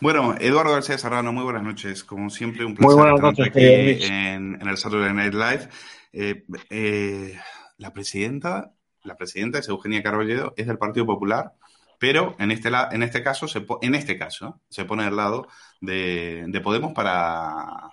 [0.00, 2.04] Bueno, Eduardo García Serrano, muy buenas noches.
[2.04, 3.64] Como siempre, un Muy placer noches, aquí
[4.06, 5.68] en, en el Saturday Night Live.
[6.12, 7.38] Eh, eh,
[7.78, 8.72] la presidenta,
[9.08, 11.52] la presidenta es Eugenia Carballedo, es del Partido Popular,
[11.98, 15.48] pero en este, en este caso, se, en este caso, se pone al lado
[15.80, 17.90] de, de Podemos para,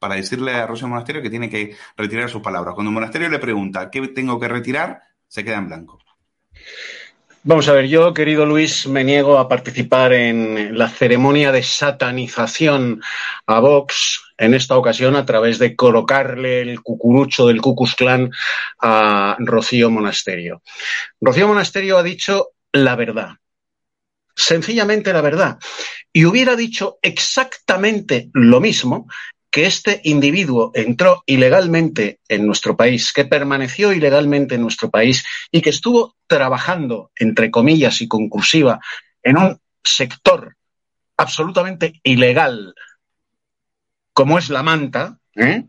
[0.00, 2.74] para decirle a Rocío Monasterio que tiene que retirar sus palabras.
[2.74, 5.98] Cuando Monasterio le pregunta qué tengo que retirar, se queda en blanco.
[7.44, 13.00] Vamos a ver, yo, querido Luis, me niego a participar en la ceremonia de satanización
[13.46, 18.30] a Vox en esta ocasión a través de colocarle el cucurucho del Ku Klux Klan
[18.80, 20.62] a Rocío Monasterio.
[21.20, 23.30] Rocío Monasterio ha dicho la verdad,
[24.34, 25.58] sencillamente la verdad,
[26.12, 29.06] y hubiera dicho exactamente lo mismo
[29.50, 35.62] que este individuo entró ilegalmente en nuestro país, que permaneció ilegalmente en nuestro país y
[35.62, 38.80] que estuvo trabajando, entre comillas y concursiva,
[39.22, 40.56] en un sector
[41.16, 42.74] absolutamente ilegal,
[44.16, 45.64] como es la manta, ¿eh?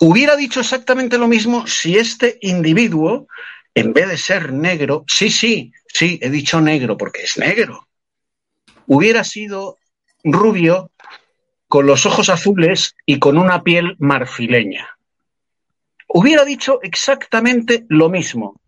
[0.00, 3.28] hubiera dicho exactamente lo mismo si este individuo,
[3.76, 7.86] en vez de ser negro, sí, sí, sí, he dicho negro porque es negro,
[8.86, 9.78] hubiera sido
[10.24, 10.90] rubio,
[11.68, 14.98] con los ojos azules y con una piel marfileña.
[16.08, 18.60] Hubiera dicho exactamente lo mismo.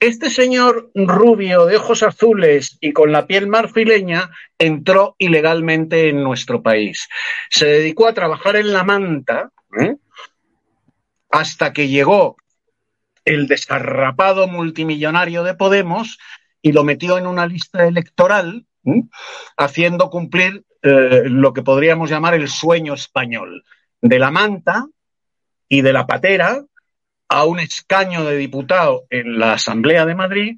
[0.00, 6.62] Este señor rubio de ojos azules y con la piel marfileña entró ilegalmente en nuestro
[6.62, 7.08] país.
[7.50, 9.96] Se dedicó a trabajar en la manta ¿eh?
[11.30, 12.36] hasta que llegó
[13.24, 16.18] el desarrapado multimillonario de Podemos
[16.62, 19.02] y lo metió en una lista electoral, ¿eh?
[19.56, 23.64] haciendo cumplir eh, lo que podríamos llamar el sueño español,
[24.00, 24.86] de la manta
[25.68, 26.62] y de la patera
[27.28, 30.56] a un escaño de diputado en la Asamblea de Madrid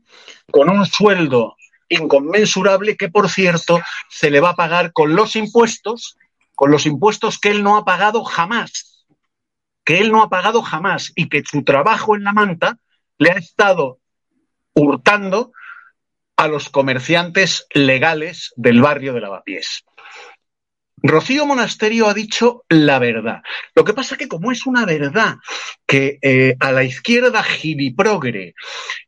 [0.50, 1.56] con un sueldo
[1.88, 6.16] inconmensurable que, por cierto, se le va a pagar con los impuestos,
[6.54, 9.04] con los impuestos que él no ha pagado jamás,
[9.85, 12.78] que él no ha pagado jamás y que su trabajo en la manta
[13.18, 13.98] le ha estado
[14.74, 15.52] hurtando
[16.37, 19.85] a los comerciantes legales del barrio de Lavapiés.
[21.02, 23.42] Rocío Monasterio ha dicho la verdad.
[23.74, 25.36] Lo que pasa que como es una verdad
[25.86, 28.54] que eh, a la izquierda giliprogre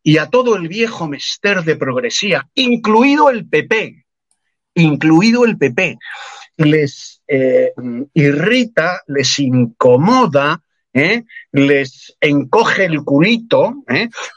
[0.03, 4.05] y a todo el viejo mester de progresía, incluido el PP,
[4.75, 5.99] incluido el PP,
[6.57, 7.73] les eh,
[8.15, 11.25] irrita, les incomoda, ¿eh?
[11.53, 13.75] les encoge el culito,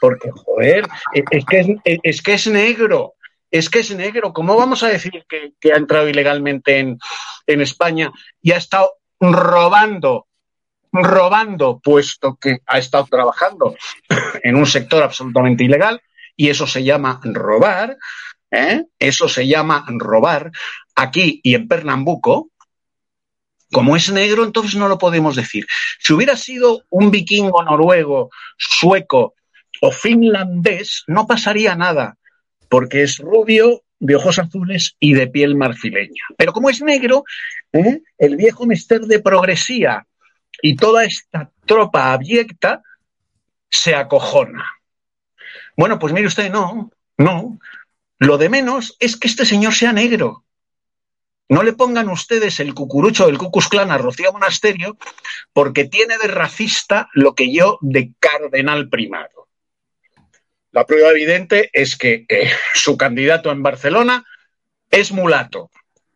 [0.00, 1.66] porque, joder, es es,
[2.02, 3.14] es que es negro,
[3.56, 4.32] es que es negro.
[4.32, 6.98] ¿Cómo vamos a decir que, ha entrado ilegalmente en,
[7.46, 10.26] en, España y ha estado robando,
[10.92, 13.76] robando, puesto que ha estado trabajando
[14.42, 16.00] en un sector absolutamente ilegal?
[16.36, 17.96] Y eso se llama robar,
[18.50, 18.84] ¿eh?
[18.98, 20.50] eso se llama robar
[20.94, 22.50] aquí y en Pernambuco.
[23.72, 25.66] Como es negro, entonces no lo podemos decir.
[25.98, 29.34] Si hubiera sido un vikingo noruego, sueco
[29.80, 32.16] o finlandés, no pasaría nada
[32.68, 36.22] porque es rubio, de ojos azules y de piel marfileña.
[36.36, 37.24] Pero como es negro,
[37.72, 38.02] ¿eh?
[38.18, 40.06] el viejo mister de progresía
[40.62, 42.82] y toda esta tropa abyecta
[43.70, 44.64] se acojona.
[45.76, 47.58] Bueno, pues mire usted, no, no.
[48.18, 50.44] Lo de menos es que este señor sea negro.
[51.48, 54.96] No le pongan ustedes el cucurucho del Cucus Clan a Rocío Monasterio
[55.52, 59.35] porque tiene de racista lo que yo de cardenal primado.
[60.76, 64.26] La prueba evidente es que eh, su candidato en Barcelona
[64.90, 65.70] es mulato.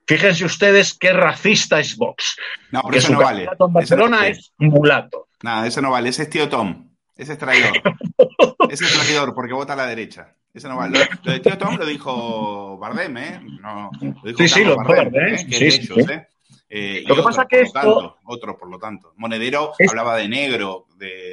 [0.07, 2.37] Fíjense ustedes qué racista es Vox.
[2.71, 3.37] No, pero que eso su no vale.
[3.47, 5.29] candidato en Barcelona no es mulato.
[5.43, 6.11] Nada, eso no vale.
[6.11, 6.91] Ese es tío Tom.
[7.17, 7.73] Ese es traidor.
[8.71, 10.35] Ese es traidor porque vota a la derecha.
[10.53, 11.09] Eso no vale.
[11.23, 13.41] Lo, de tío Tom lo dijo Bardem, ¿eh?
[13.63, 15.39] No, lo dijo Sí, sí, lo dijo Bardem, ¿eh?
[15.39, 16.13] Sí, sí, de ellos, sí.
[16.13, 16.27] ¿eh?
[16.73, 19.15] Eh, Lo que otro, pasa que esto- tanto, otro, por lo tanto.
[19.17, 20.87] Monedero Es- hablaba de negro,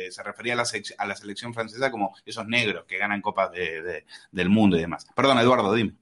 [0.10, 0.66] se refería a la,
[0.98, 4.82] a la selección francesa como esos negros que ganan copas de- de- del mundo y
[4.82, 5.06] demás.
[5.16, 5.94] Perdón, Eduardo, dime.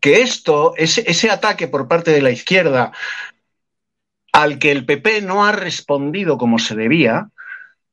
[0.00, 2.92] que esto, ese, ese ataque por parte de la izquierda
[4.32, 7.30] al que el PP no ha respondido como se debía,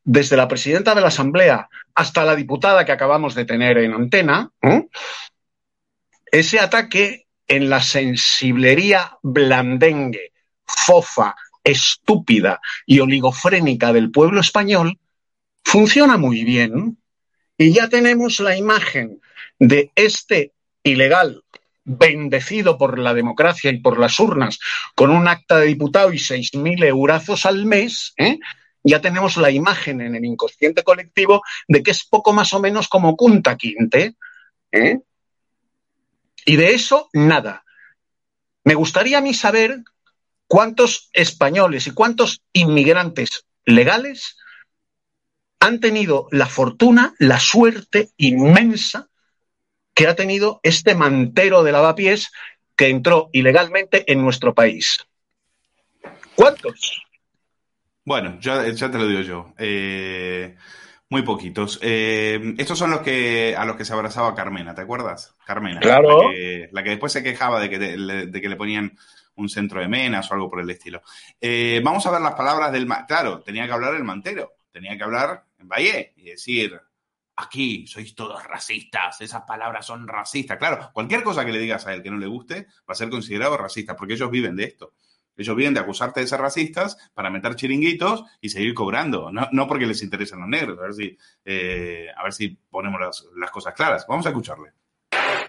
[0.04, 4.52] desde la presidenta de la Asamblea hasta la diputada que acabamos de tener en antena,
[4.62, 4.88] ¿eh?
[6.32, 10.32] ese ataque en la sensiblería blandengue,
[10.66, 15.00] fofa, estúpida y oligofrénica del pueblo español
[15.66, 16.98] funciona muy bien.
[17.58, 19.22] Y ya tenemos la imagen
[19.60, 21.44] de este ilegal
[21.84, 24.60] bendecido por la democracia y por las urnas,
[24.96, 28.40] con un acta de diputado y 6.000 eurazos al mes, ¿eh?
[28.84, 32.88] ya tenemos la imagen en el inconsciente colectivo de que es poco más o menos
[32.88, 34.16] como Kunta Quinte.
[34.72, 35.00] ¿eh?
[36.46, 37.64] Y de eso, nada.
[38.64, 39.84] Me gustaría a mí saber
[40.48, 44.38] cuántos españoles y cuántos inmigrantes legales
[45.60, 49.08] han tenido la fortuna, la suerte inmensa
[49.94, 52.32] que ha tenido este mantero de lavapiés
[52.76, 55.06] que entró ilegalmente en nuestro país.
[56.36, 57.02] ¿Cuántos?
[58.04, 59.54] Bueno, ya, te lo digo yo.
[59.58, 60.56] Eh,
[61.10, 61.80] muy poquitos.
[61.82, 65.34] Eh, estos son los que a los que se abrazaba Carmena, ¿te acuerdas?
[65.46, 65.80] Carmena.
[65.80, 66.30] Claro.
[66.72, 68.98] La que, después se quejaba de que, de que, le ponían
[69.36, 71.02] un centro de menas o algo por el estilo.
[71.40, 72.88] Eh, vamos a ver las palabras del...
[73.08, 76.78] Claro, tenía que hablar el mantero, tenía que hablar en Valle y decir,
[77.38, 80.58] aquí sois todos racistas, esas palabras son racistas.
[80.58, 83.10] Claro, cualquier cosa que le digas a él que no le guste va a ser
[83.10, 84.92] considerado racista, porque ellos viven de esto.
[85.38, 89.86] Ellos viven de acusarte de ser racistas para meter chiringuitos y seguir cobrando, no, porque
[89.86, 90.78] les interesen los negros.
[90.78, 94.06] A ver si, eh, a ver si ponemos las, las cosas claras.
[94.10, 94.74] Vamos a escucharle.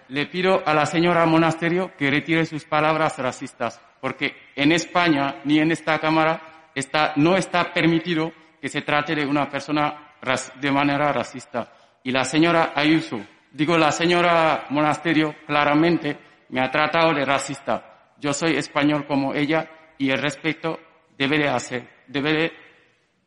[0.07, 5.59] Le pido a la señora Monasterio que retire sus palabras racistas, porque en España ni
[5.59, 10.15] en esta Cámara está, no está permitido que se trate de una persona
[10.55, 11.71] de manera racista.
[12.03, 13.19] Y la señora Ayuso,
[13.51, 16.17] digo la señora Monasterio, claramente
[16.49, 18.13] me ha tratado de racista.
[18.19, 20.79] Yo soy español como ella y el respeto
[21.17, 22.53] debe de hacer, debe de,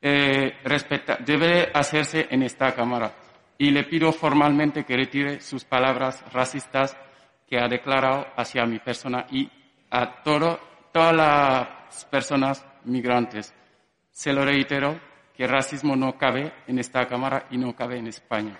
[0.02, 0.52] eh,
[1.24, 3.12] debe hacerse en esta Cámara.
[3.58, 6.96] Y le pido formalmente que retire sus palabras racistas
[7.46, 9.50] que ha declarado hacia mi persona y
[9.90, 10.58] a todo,
[10.92, 13.54] todas las personas migrantes.
[14.10, 15.09] Se lo reitero
[15.40, 18.58] que racismo no cabe en esta Cámara y no cabe en España.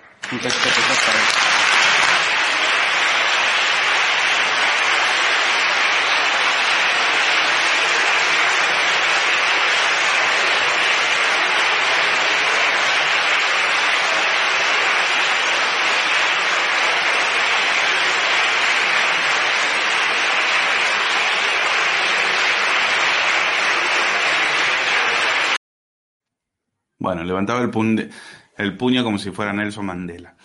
[27.11, 28.11] Bueno, levantaba el,
[28.57, 30.37] el puño como si fuera Nelson Mandela.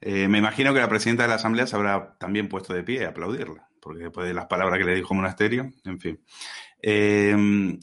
[0.00, 3.04] Eh, me imagino que la presidenta de la Asamblea se habrá también puesto de pie
[3.04, 6.24] a aplaudirla, porque después de las palabras que le dijo Monasterio, en fin.
[6.80, 7.78] Em,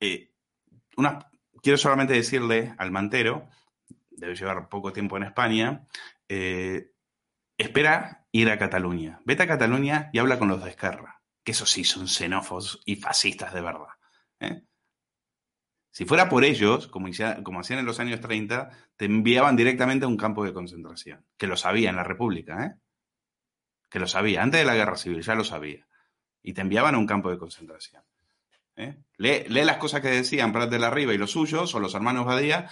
[0.00, 0.32] eh,
[1.62, 3.48] quiero solamente decirle al mantero,
[4.10, 5.86] debe llevar poco tiempo en España,
[6.28, 6.90] eh,
[7.56, 9.20] espera ir a Cataluña.
[9.24, 12.96] Vete a Cataluña y habla con los de Esquerra, que esos sí son xenófobos y
[12.96, 13.94] fascistas de verdad.
[15.94, 20.16] Si fuera por ellos, como, hacían en los años 30, te enviaban directamente a un
[20.16, 22.74] campo de concentración, que lo sabía en la República, ¿eh?
[23.88, 25.86] Que lo sabía, antes de la guerra civil, ya lo sabía.
[26.42, 28.02] Y te enviaban a un campo de concentración.
[28.74, 28.96] ¿eh?
[29.18, 32.26] Lee, las cosas que decían Prat de la Riva y los suyos, o los hermanos
[32.26, 32.68] Badía,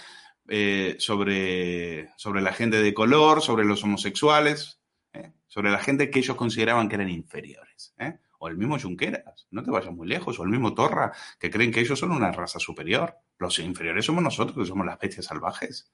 [0.49, 4.81] eh, sobre, sobre la gente de color, sobre los homosexuales,
[5.13, 5.31] ¿eh?
[5.47, 7.93] sobre la gente que ellos consideraban que eran inferiores.
[7.99, 8.17] ¿eh?
[8.43, 11.71] O el mismo Junqueras, no te vayas muy lejos, o el mismo Torra, que creen
[11.71, 13.15] que ellos son una raza superior.
[13.37, 15.93] Los inferiores somos nosotros, que somos las bestias salvajes.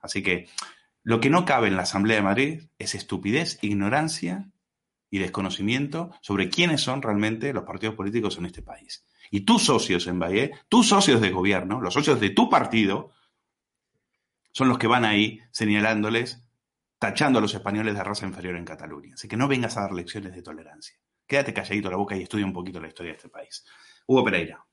[0.00, 0.48] Así que
[1.02, 4.50] lo que no cabe en la Asamblea de Madrid es estupidez, ignorancia
[5.10, 9.04] y desconocimiento sobre quiénes son realmente los partidos políticos en este país.
[9.30, 13.12] Y tus socios en Valle, tus socios de gobierno, los socios de tu partido,
[14.52, 16.46] son los que van ahí señalándoles,
[16.98, 19.12] tachando a los españoles de raza inferior en Cataluña.
[19.12, 21.03] Así que no vengas a dar lecciones de tolerancia.
[21.26, 23.64] Quédate calladito la boca y estudia un poquito la historia de este país.
[24.06, 24.64] Hugo Pereira.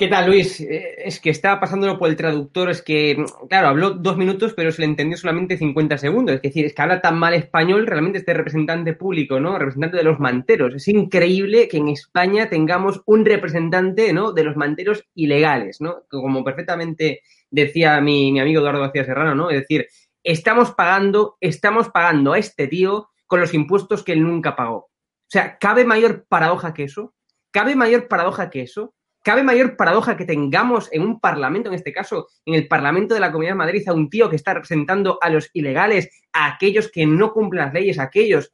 [0.00, 0.62] ¿Qué tal, Luis?
[0.62, 4.72] Eh, es que estaba pasándolo por el traductor, es que, claro, habló dos minutos, pero
[4.72, 6.36] se le entendió solamente 50 segundos.
[6.36, 9.58] Es decir, es que habla tan mal español realmente este representante público, ¿no?
[9.58, 10.74] Representante de los manteros.
[10.74, 14.32] Es increíble que en España tengamos un representante, ¿no?
[14.32, 16.04] De los manteros ilegales, ¿no?
[16.08, 17.20] Como perfectamente
[17.50, 19.50] decía mi, mi amigo Eduardo García Serrano, ¿no?
[19.50, 19.86] Es decir,
[20.24, 24.89] estamos pagando, estamos pagando a este tío con los impuestos que él nunca pagó.
[25.30, 27.14] O sea, ¿cabe mayor paradoja que eso?
[27.52, 28.94] ¿Cabe mayor paradoja que eso?
[29.22, 33.20] ¿Cabe mayor paradoja que tengamos en un parlamento, en este caso, en el Parlamento de
[33.20, 36.90] la Comunidad de Madrid, a un tío que está representando a los ilegales, a aquellos
[36.90, 38.52] que no cumplen las leyes, a aquellos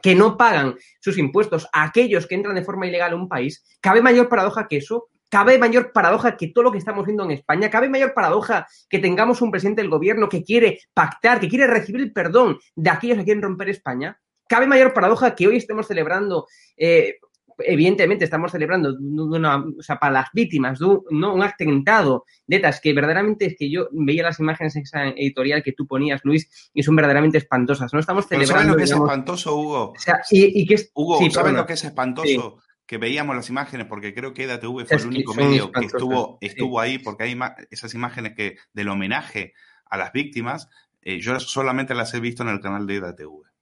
[0.00, 3.62] que no pagan sus impuestos a aquellos que entran de forma ilegal a un país,
[3.82, 5.08] cabe mayor paradoja que eso.
[5.30, 7.68] Cabe mayor paradoja que todo lo que estamos viendo en España.
[7.68, 12.02] Cabe mayor paradoja que tengamos un presidente del gobierno que quiere pactar, que quiere recibir
[12.02, 14.16] el perdón de aquellos que quieren romper España.
[14.48, 17.18] Cabe mayor paradoja que hoy estemos celebrando eh,
[17.58, 21.34] evidentemente estamos celebrando una, o sea, para las víctimas de un, ¿no?
[21.34, 25.62] un atentado de estas que verdaderamente es que yo veía las imágenes en esa editorial
[25.62, 27.92] que tú ponías, Luis, y son verdaderamente espantosas.
[27.92, 28.54] No estamos celebrando.
[28.54, 29.92] ¿Sabes lo que digamos, es espantoso, Hugo?
[29.92, 31.58] O sea, y, y que es, Hugo, sí, ¿sabes perdona.
[31.60, 32.26] lo que es espantoso?
[32.26, 32.70] Sí.
[32.86, 36.38] Que veíamos las imágenes, porque creo que EDATV fue Es el único medio que estuvo,
[36.40, 36.48] sí.
[36.48, 37.38] estuvo ahí, porque hay
[37.70, 39.54] esas imágenes que del homenaje
[39.86, 40.68] a las víctimas,
[41.00, 43.53] eh, yo solamente las he visto en el canal de EDATV.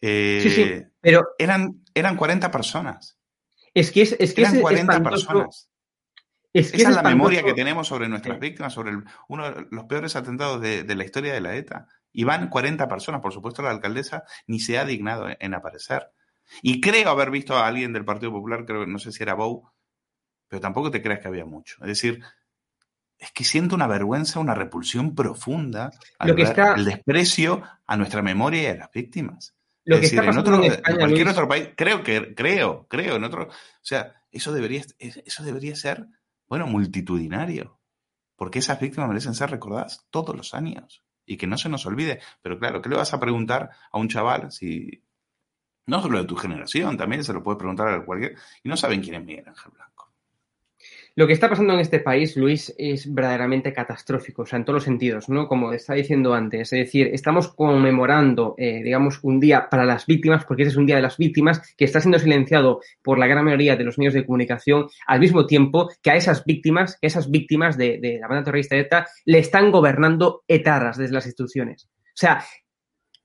[0.00, 3.18] Eh, Sí, sí, pero eran, eran 40 personas.
[3.74, 5.26] es que es, es que Eran es 40 espantoso.
[5.26, 5.70] personas.
[6.52, 8.40] Es que Esa es la memoria que tenemos sobre nuestras Sí.
[8.40, 11.86] víctimas, sobre el- uno de los peores atentados de, de la historia de la ETA.
[12.12, 16.10] Y van 40 personas, por supuesto la alcaldesa ni se ha dignado en, en aparecer.
[16.62, 19.68] Y creo haber visto a alguien del Partido Popular, creo, no sé si era Bou,
[20.48, 21.76] pero tampoco te creas que había mucho.
[21.82, 22.22] Es decir,
[23.18, 27.62] es que siento una vergüenza, una repulsión profunda al Lo que ver está- el desprecio
[27.86, 29.55] a nuestra memoria y a las víctimas.
[29.86, 32.02] Lo Es que decir, está en, otro, en en España, cualquier Luis, otro país, creo
[32.02, 36.06] que, creo, creo, en otro, o sea, eso debería, eso debería ser,
[36.48, 37.78] bueno, multitudinario,
[38.34, 42.20] porque esas víctimas merecen ser recordadas todos los años y que no se nos olvide.
[42.42, 45.04] Pero claro, ¿qué le vas a preguntar a un chaval si,
[45.86, 49.00] no solo de tu generación, también se lo puedes preguntar a cualquier, y no saben
[49.00, 49.95] quién es Miguel Ángel Blanco?
[51.18, 54.74] Lo que está pasando en este país, Luis, es verdaderamente catastrófico, o sea, en todos
[54.74, 55.48] los sentidos, ¿no?
[55.48, 60.44] Como estaba diciendo antes, es decir, estamos conmemorando, eh, digamos, un día para las víctimas,
[60.44, 63.46] porque ese es un día de las víctimas que está siendo silenciado por la gran
[63.46, 67.30] mayoría de los medios de comunicación, al mismo tiempo que a esas víctimas, que esas
[67.30, 71.88] víctimas de, de la banda terrorista ETA, le están gobernando etarras desde las instituciones.
[71.94, 72.44] O sea,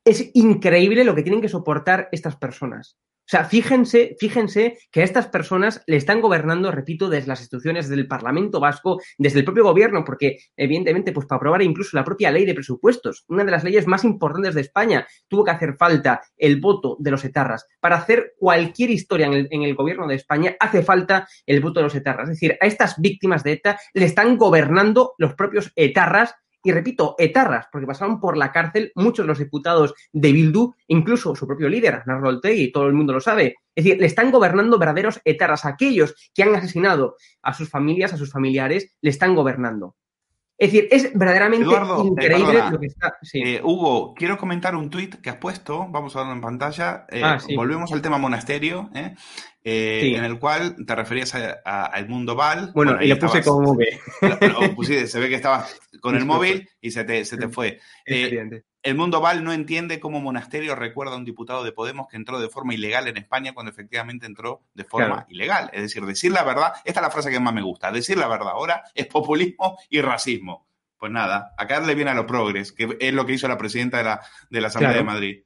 [0.06, 2.98] es increíble lo que tienen que soportar estas personas.
[3.22, 7.88] O sea, fíjense, fíjense que a estas personas le están gobernando, repito, desde las instituciones,
[7.88, 12.04] desde el Parlamento Vasco, desde el propio gobierno, porque evidentemente, pues para aprobar incluso la
[12.04, 15.76] propia ley de presupuestos, una de las leyes más importantes de España, tuvo que hacer
[15.78, 17.66] falta el voto de los etarras.
[17.80, 21.80] Para hacer cualquier historia en el, en el gobierno de España, hace falta el voto
[21.80, 22.30] de los etarras.
[22.30, 27.16] Es decir, a estas víctimas de ETA le están gobernando los propios etarras y repito,
[27.18, 31.70] etarras, porque pasaron por la cárcel muchos de los diputados de Bildu, incluso su propio
[31.70, 33.56] líder, Narro Ortegui, todo el mundo lo sabe.
[33.74, 35.66] Es decir, le están gobernando verdaderos etarras.
[35.66, 39.96] Aquellos que han asesinado a sus familias, a sus familiares, le están gobernando.
[40.58, 42.70] Es decir, es verdaderamente Eduardo, increíble perdona.
[42.70, 43.18] lo que está.
[43.24, 43.42] Sí.
[43.44, 47.08] Eh, Hugo, quiero comentar un tuit que has puesto, vamos a verlo en pantalla.
[47.10, 47.56] Eh, Ah, sí.
[47.56, 49.16] Volvemos al tema monasterio, ¿eh?
[49.64, 50.16] Eh, Sí.
[50.16, 52.72] en el cual te referías a, a Edmundo Val.
[52.74, 53.80] bueno, ahí y lo puse estabas- como lo-
[54.76, 57.80] pusiste, se ve que estabas con el móvil y se te, se te fue.
[58.08, 62.18] Eh, el mundo Val no entiende cómo Monasterio recuerda a un diputado de Podemos que
[62.18, 65.26] entró de forma ilegal en España cuando efectivamente entró de forma Claro.
[65.30, 65.70] ilegal.
[65.74, 68.28] Es decir, decir la verdad, esta es la frase que más me gusta, decir la
[68.28, 70.68] verdad ahora es populismo y racismo.
[70.98, 74.00] Pues nada, acá le viene a los progres, que es lo que hizo la presidenta
[74.00, 75.06] de la, de la Asamblea Claro.
[75.06, 75.44] de Madrid.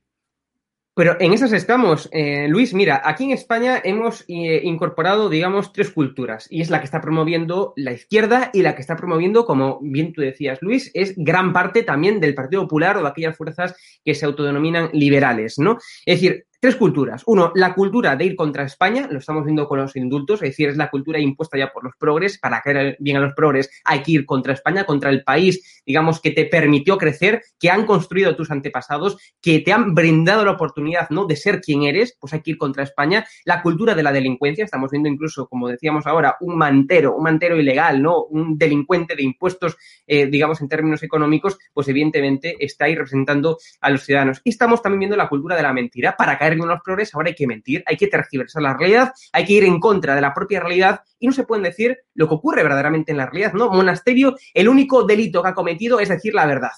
[0.95, 2.07] Pero en esas estamos.
[2.13, 6.47] Eh, Luis, mira, aquí en España hemos eh, incorporado, digamos, tres culturas.
[6.49, 10.13] Y es la que está promoviendo la izquierda y la que está promoviendo, como bien
[10.13, 13.75] tú decías, Luis, es gran parte también del Partido Popular o de aquellas fuerzas
[14.05, 15.79] que se autodenominan liberales, ¿no?
[16.05, 17.23] Es decir, tres culturas.
[17.25, 20.69] Uno, la cultura de ir contra España, lo estamos viendo con los indultos, es decir,
[20.69, 22.39] es la cultura impuesta ya por los progres.
[22.39, 26.21] Para caer bien a los progres hay que ir contra España, contra el país, digamos,
[26.21, 31.09] que te permitió crecer, que han construido tus antepasados, que te han brindado la oportunidad,
[31.09, 33.25] ¿no?, de ser quien eres, pues hay que ir contra España.
[33.45, 37.59] La cultura de la delincuencia, estamos viendo incluso, como decíamos ahora, un mantero, un mantero
[37.59, 39.77] ilegal, ¿no?, un delincuente de impuestos,
[40.07, 44.41] eh, digamos, en términos económicos, pues evidentemente está ahí representando a los ciudadanos.
[44.43, 46.15] Y estamos también viendo la cultura de la mentira.
[46.17, 49.11] Para caer bien a los progres ahora hay que mentir, hay que tergiversar la realidad,
[49.33, 52.27] hay que ir en contra de la propia realidad y no se pueden decir lo
[52.27, 53.69] que ocurre verdaderamente en la realidad, ¿no?
[53.69, 56.71] Monasterio, el único delito que ha cometido es decir la verdad.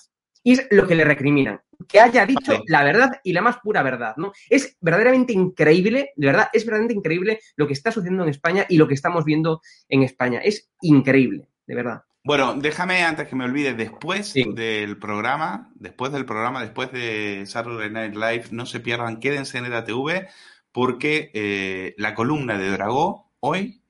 [0.43, 1.59] Y es lo que le recriminan,
[1.89, 2.63] que haya dicho Vale.
[2.67, 4.31] la verdad y la más pura verdad, ¿no?
[4.49, 8.77] Es verdaderamente increíble, de verdad, es verdaderamente increíble lo que está sucediendo en España y
[8.77, 10.39] lo que estamos viendo en España.
[10.39, 12.03] Es increíble, de verdad.
[12.27, 14.43] Bueno, déjame antes que me olvide, después Sí.
[14.53, 19.63] del programa, después del programa, después de Saturday Night Live, no se pierdan, quédense en
[19.65, 20.27] EDATV,
[20.73, 23.81] porque eh, la columna de Dragó hoy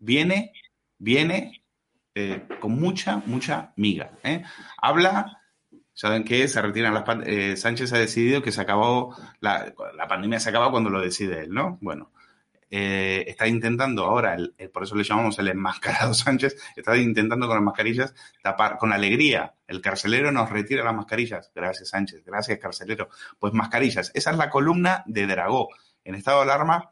[0.00, 0.50] viene,
[0.98, 1.62] viene
[2.16, 4.10] eh, con mucha, mucha miga.
[4.24, 4.42] ¿eh?
[4.76, 5.40] Habla,
[5.92, 10.40] saben que se retiran las eh, Sánchez ha decidido que se acabó, la, la pandemia
[10.40, 11.78] se acaba cuando lo decide él, ¿no?
[11.80, 12.10] Bueno,
[12.76, 17.54] eh, está intentando ahora, el, por eso le llamamos el enmascarado Sánchez, está intentando con
[17.54, 18.12] las mascarillas
[18.42, 21.52] tapar, con alegría, el carcelero nos retira las mascarillas.
[21.54, 23.10] Gracias Sánchez, gracias carcelero.
[23.38, 25.68] Pues mascarillas, esa es la columna de Dragó.
[26.02, 26.90] En estado de alarma,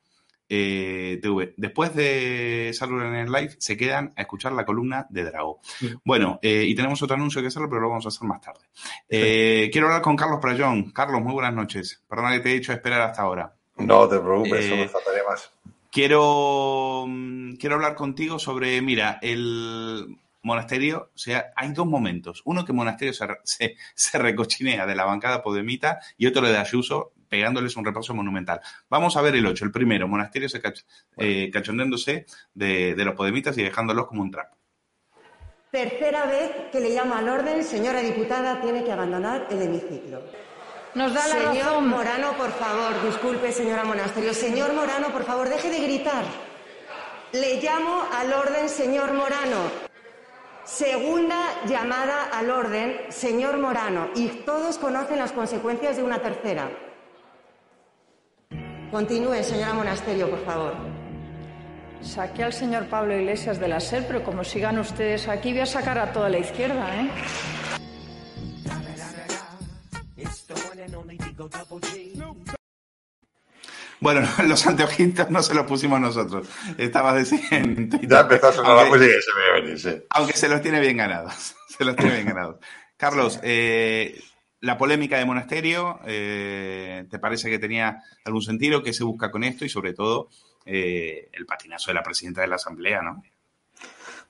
[0.49, 1.53] eh, TV.
[1.57, 5.61] Después de Saturday en Live, se quedan a escuchar la columna de Dragó.
[6.05, 8.61] Bueno, eh, y tenemos otro anuncio que hacerlo, pero lo vamos a hacer más tarde.
[9.09, 10.93] Eh, quiero hablar con Carlos Prayón.
[10.93, 12.05] Carlos, muy buenas noches.
[12.09, 13.53] Perdona que te he hecho esperar hasta ahora.
[13.79, 15.51] No te preocupes, Eh, faltaría más.
[15.93, 22.41] Quiero, mm, quiero hablar contigo sobre, mira, el monasterio, o sea, hay dos momentos.
[22.47, 27.13] Uno que monasterio se, se, se recochinea de la bancada podemita y otro de Ayuso
[27.29, 28.63] pegándoles un repaso monumental.
[28.89, 29.67] Vamos a ver el 8.
[29.67, 30.81] El primero, monasterio se cach,
[31.19, 32.25] eh, cachondéndose
[32.55, 34.57] de, de los podemitas y dejándolos como un trapo.
[35.71, 40.23] Tercera vez que le llamo al orden, señora diputada, tiene que abandonar el hemiciclo.
[40.95, 41.89] Nos da la Señor razón.
[41.89, 44.35] Morano, por favor, disculpe, señora Monasterio.
[44.35, 46.25] Señor Morano, por favor, deje de gritar.
[47.33, 49.59] Le llamo al orden, señor Morano.
[50.65, 54.09] Segunda llamada al orden, señor Morano.
[54.15, 56.71] Y todos conocen las consecuencias de una tercera.
[58.91, 60.75] Continúe, señora Monasterio, por favor.
[62.03, 65.67] Saqué al señor Pablo Iglesias de la SER, pero como sigan ustedes aquí, voy a
[65.67, 67.09] sacar a toda la izquierda, ¿eh?
[74.01, 76.49] Bueno, los anteojitos no se los pusimos nosotros.
[76.77, 77.99] Estabas diciendo.
[78.03, 80.03] Ya empezó a sonar la Aunque- música y se me ve venir, sí.
[80.11, 81.55] Aunque se los tiene bien ganados.
[81.73, 82.57] Se los tiene bien ganados.
[82.99, 84.21] Carlos, eh,
[84.61, 88.83] la polémica de Monasterio, eh, ¿te parece que tenía algún sentido?
[88.83, 89.65] ¿Qué se busca con esto?
[89.65, 90.29] Y sobre todo,
[90.67, 93.23] eh, el patinazo de la presidenta de la Asamblea, ¿no?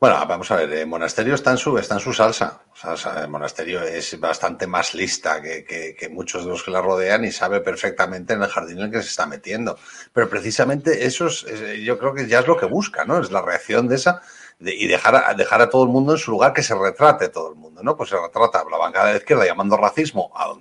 [0.02, 2.60] Bueno, vamos a ver, el monasterio está en su, está en su salsa.
[2.82, 6.72] O sea, el monasterio es bastante más lista que, que- que muchos de los que
[6.72, 9.78] la rodean y sabe perfectamente en el jardín en el que se está metiendo.
[10.12, 13.20] Pero precisamente eso es, es- yo creo que ya es lo que busca, ¿no?
[13.20, 14.20] Es la reacción de esa
[14.58, 17.50] y dejar a, dejar a todo el mundo en su lugar, que se retrate todo
[17.50, 17.96] el mundo, ¿no?
[17.96, 20.52] Pues se retrata la bancada de la izquierda llamando racismo a,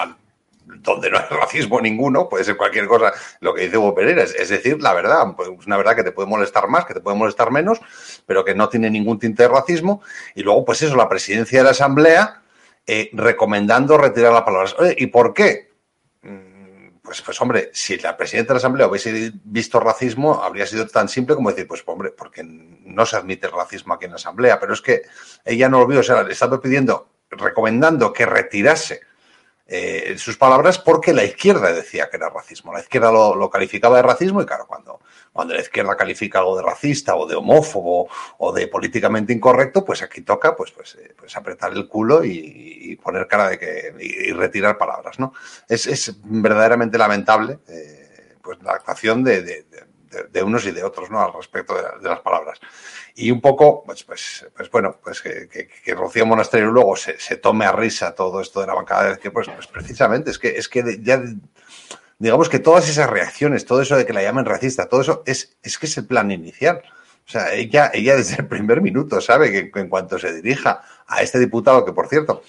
[0.00, 0.16] a-
[0.84, 4.34] donde no hay racismo ninguno, puede ser cualquier cosa, lo que dice Hugo Pereira, es,
[4.34, 7.16] es decir, la verdad, pues una verdad que te puede molestar más, que te puede
[7.16, 7.80] molestar menos,
[8.26, 10.02] pero que no tiene ningún tinte de racismo,
[10.34, 12.42] y luego, pues eso, la presidencia de la Asamblea
[12.86, 14.76] eh, recomendando retirar las palabras.
[14.78, 15.72] Oye, ¿y por qué?
[16.22, 20.86] Mm, Pues, pues hombre, si la presidenta de la Asamblea hubiese visto racismo, habría sido
[20.86, 24.16] tan simple como decir, pues hombre, porque no se admite el racismo aquí en la
[24.16, 25.02] Asamblea, pero es que
[25.44, 29.00] ella no lo vio, o sea, le estaba pidiendo, recomendando que retirase
[29.66, 32.72] eh, sus palabras porque la izquierda decía que era racismo.
[32.72, 35.00] La izquierda lo, lo calificaba de racismo y claro, cuando,
[35.32, 38.08] cuando la izquierda califica algo de racista o de homófobo
[38.38, 42.98] o de políticamente incorrecto, pues aquí toca pues, pues, eh, pues apretar el culo y,
[43.02, 45.32] poner cara de que y, retirar palabras, ¿no?
[45.68, 49.64] Es, es verdaderamente lamentable eh, pues la actuación de, de-
[50.30, 51.20] de- unos y de otros, ¿no?
[51.20, 52.60] Al respecto de las palabras.
[53.16, 57.36] Y un poco, pues, pues, pues bueno, pues que, que, Rocío Monasterio luego se, se
[57.36, 60.48] tome a risa todo esto de la bancada de que pues, pues precisamente es que
[60.56, 61.22] es que ya
[62.18, 65.56] digamos que todas esas reacciones, todo eso de que la llamen racista, todo eso es,
[65.62, 66.82] es que es el plan inicial.
[67.26, 71.22] O sea, ella, ella desde el primer minuto sabe que en cuanto se dirija a
[71.22, 72.42] este diputado, que por cierto,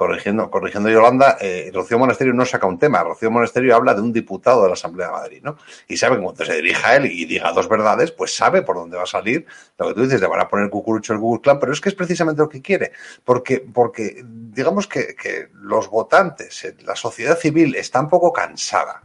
[0.00, 4.14] corrigiendo, corrigiendo Yolanda, eh, Rocío Monasterio no saca un tema, Rocío Monasterio habla de un
[4.14, 5.58] diputado de la Asamblea de Madrid, ¿no?
[5.88, 8.76] Y sabe que cuando se dirija a él y diga dos verdades, pues sabe por
[8.76, 9.44] dónde va a salir.
[9.76, 11.94] Lo que tú dices, le van a poner cucurucho el Google pero es que es
[11.94, 12.92] precisamente lo que quiere.
[13.24, 19.02] Porque, porque digamos que, que los votantes, la sociedad civil está un poco cansada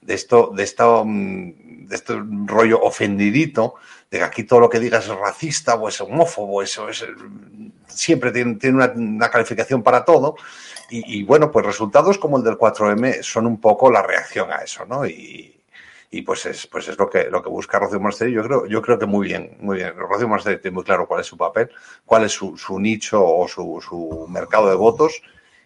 [0.00, 2.14] de esto, de esto, mm, de este
[2.46, 3.74] rollo ofendidito,
[4.10, 7.04] de que aquí todo lo que digas es racista o es homófobo, eso es,
[7.88, 10.36] siempre tiene, tiene una, calificación para todo.
[10.88, 14.86] Y, bueno, pues resultados como el del 4M son un poco la reacción a eso,
[14.86, 15.04] ¿no?
[15.04, 15.60] Y,
[16.12, 18.42] y pues es, pues es lo que, lo que busca Rocío Monasterio.
[18.42, 19.96] Yo creo, yo creo que muy bien, muy bien.
[19.96, 21.70] Rocío Monasterio tiene muy claro cuál es su papel,
[22.04, 25.20] cuál es su, su nicho o su, su mercado de votos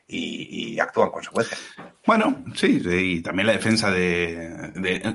[0.09, 1.59] y, y actúa en consecuencia.
[2.07, 5.15] Bueno, sí, y también la defensa de,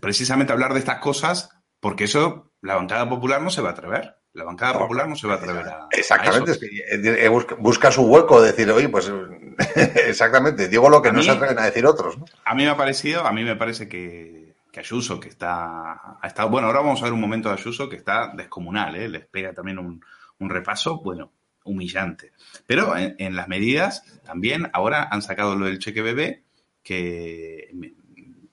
[0.00, 1.50] precisamente hablar de estas cosas,
[1.80, 4.16] porque eso la bancada popular no se va a atrever.
[4.32, 5.88] La bancada popular no se va a atrever a.
[5.90, 7.28] Exactamente, a es que eh, eh,
[7.58, 9.10] busca, su hueco, decir, oye, pues
[10.06, 12.24] exactamente, digo lo que A no mí- se atreven a decir otros, ¿no?
[12.44, 16.26] A mí me ha parecido, a mí me parece que, que Ayuso, que está, ha
[16.26, 19.08] estado, bueno, ahora vamos a ver un momento de Ayuso que está descomunal, ¿eh?
[19.08, 20.00] les pega también un,
[20.38, 21.32] un repaso, bueno,
[21.64, 22.32] humillante.
[22.66, 26.44] Pero en, en las medidas también ahora han sacado lo del cheque bebé,
[26.84, 27.68] que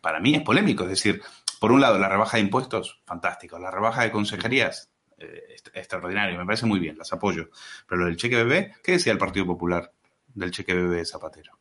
[0.01, 1.21] para mí es polémico, es decir,
[1.59, 6.45] por un lado la rebaja de impuestos, fantástico, la rebaja de consejerías, eh, extraordinario, me
[6.45, 7.49] parece muy bien, las apoyo.
[7.87, 9.91] Pero lo del cheque bebé, ¿qué decía el Partido Popular
[10.33, 11.57] del cheque bebé de Zapatero?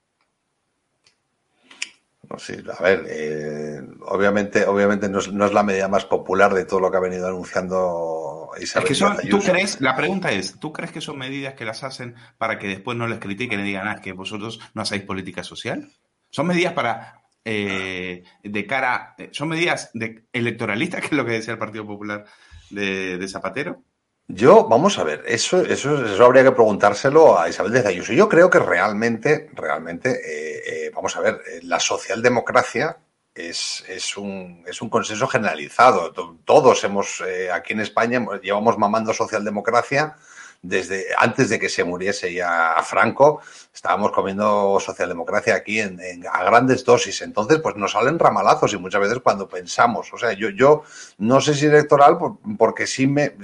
[2.38, 6.64] sí, a ver, eh, obviamente, obviamente no es, no es, la medida más popular de
[6.64, 8.84] todo lo que ha venido anunciando Isabel.
[8.84, 11.84] Es que son, ¿tú crees, la pregunta es, ¿tú crees que son medidas que las
[11.84, 15.44] hacen para que después no les critiquen y digan, ah, que vosotros no hacéis política
[15.44, 15.92] social?
[16.30, 21.52] ¿Son medidas para eh, de cara, son medidas de electoralistas, que es lo que decía
[21.52, 22.24] el Partido Popular
[22.70, 23.82] de, de Zapatero?
[24.28, 28.12] Yo, vamos a ver, eso, eso, eso habría que preguntárselo a Isabel de Ayuso.
[28.12, 32.98] Yo creo que realmente, realmente, eh, eh, vamos a ver, eh, la socialdemocracia
[33.32, 36.12] es, es, un, es un consenso generalizado.
[36.44, 40.16] Todos hemos, eh, aquí en España, llevamos mamando socialdemocracia
[40.62, 43.40] desde antes de que se muriese ya Franco,
[43.74, 45.98] estábamos comiendo socialdemocracia aquí en,
[46.30, 47.22] a grandes dosis.
[47.22, 50.82] Entonces, pues nos salen ramalazos y muchas veces cuando pensamos, o sea, yo, yo
[51.18, 52.18] no sé si electoral,
[52.58, 53.34] porque sí me,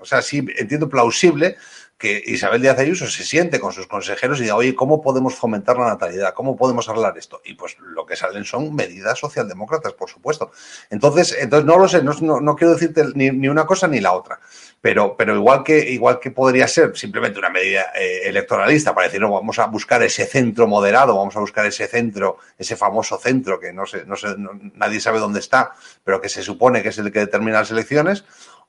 [0.00, 1.56] o sea, sí entiendo plausible
[1.98, 5.78] que Isabel Díaz Ayuso se siente con sus consejeros y diga, oye, ¿cómo podemos fomentar
[5.78, 6.34] la natalidad?
[6.34, 7.40] ¿Cómo podemos arreglar esto?
[7.44, 10.50] Y pues lo que salen son medidas socialdemócratas, por supuesto.
[10.90, 14.00] Entonces, entonces no lo sé, no, no, no quiero decirte ni, ni, una cosa ni
[14.00, 14.40] la otra.
[14.80, 19.20] Pero, pero igual, que, igual que podría ser simplemente una medida eh, electoralista para decir,
[19.20, 23.58] no, vamos a buscar ese centro moderado, vamos a buscar ese centro, ese famoso centro
[23.60, 25.72] que no sé, no sé, no, nadie sabe dónde está,
[26.02, 28.24] pero que se supone que es el que determina las elecciones,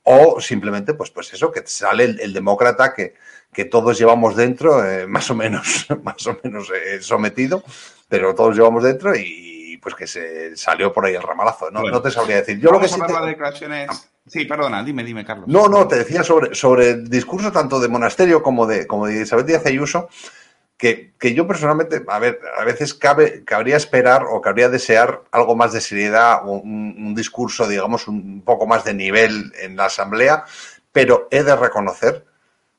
[0.06, 3.16] o simplemente, pues, pues eso, que sale el, el demócrata que,
[3.52, 7.64] que, todos llevamos dentro, eh, más o menos, más o menos eh, sometido,
[8.08, 11.70] pero todos llevamos dentro y pues que se salió por ahí el ramalazo.
[11.70, 12.60] No, bueno, no te sabría decir.
[12.60, 13.14] Yo lo que sí te...
[13.14, 14.10] las declaraciones.
[14.26, 15.48] Sí, perdona, dime, dime, Carlos.
[15.48, 19.22] No, no, te decía sobre, sobre el discurso tanto de Monasterio como de, como de
[19.22, 20.10] Isabel Díaz Ayuso,
[20.78, 25.56] que, que, yo personalmente, a ver, a veces cabe, cabría esperar o cabría desear algo
[25.56, 30.46] más de seriedad, un, un discurso, digamos, un poco más de nivel en la asamblea,
[30.92, 32.26] pero he de reconocer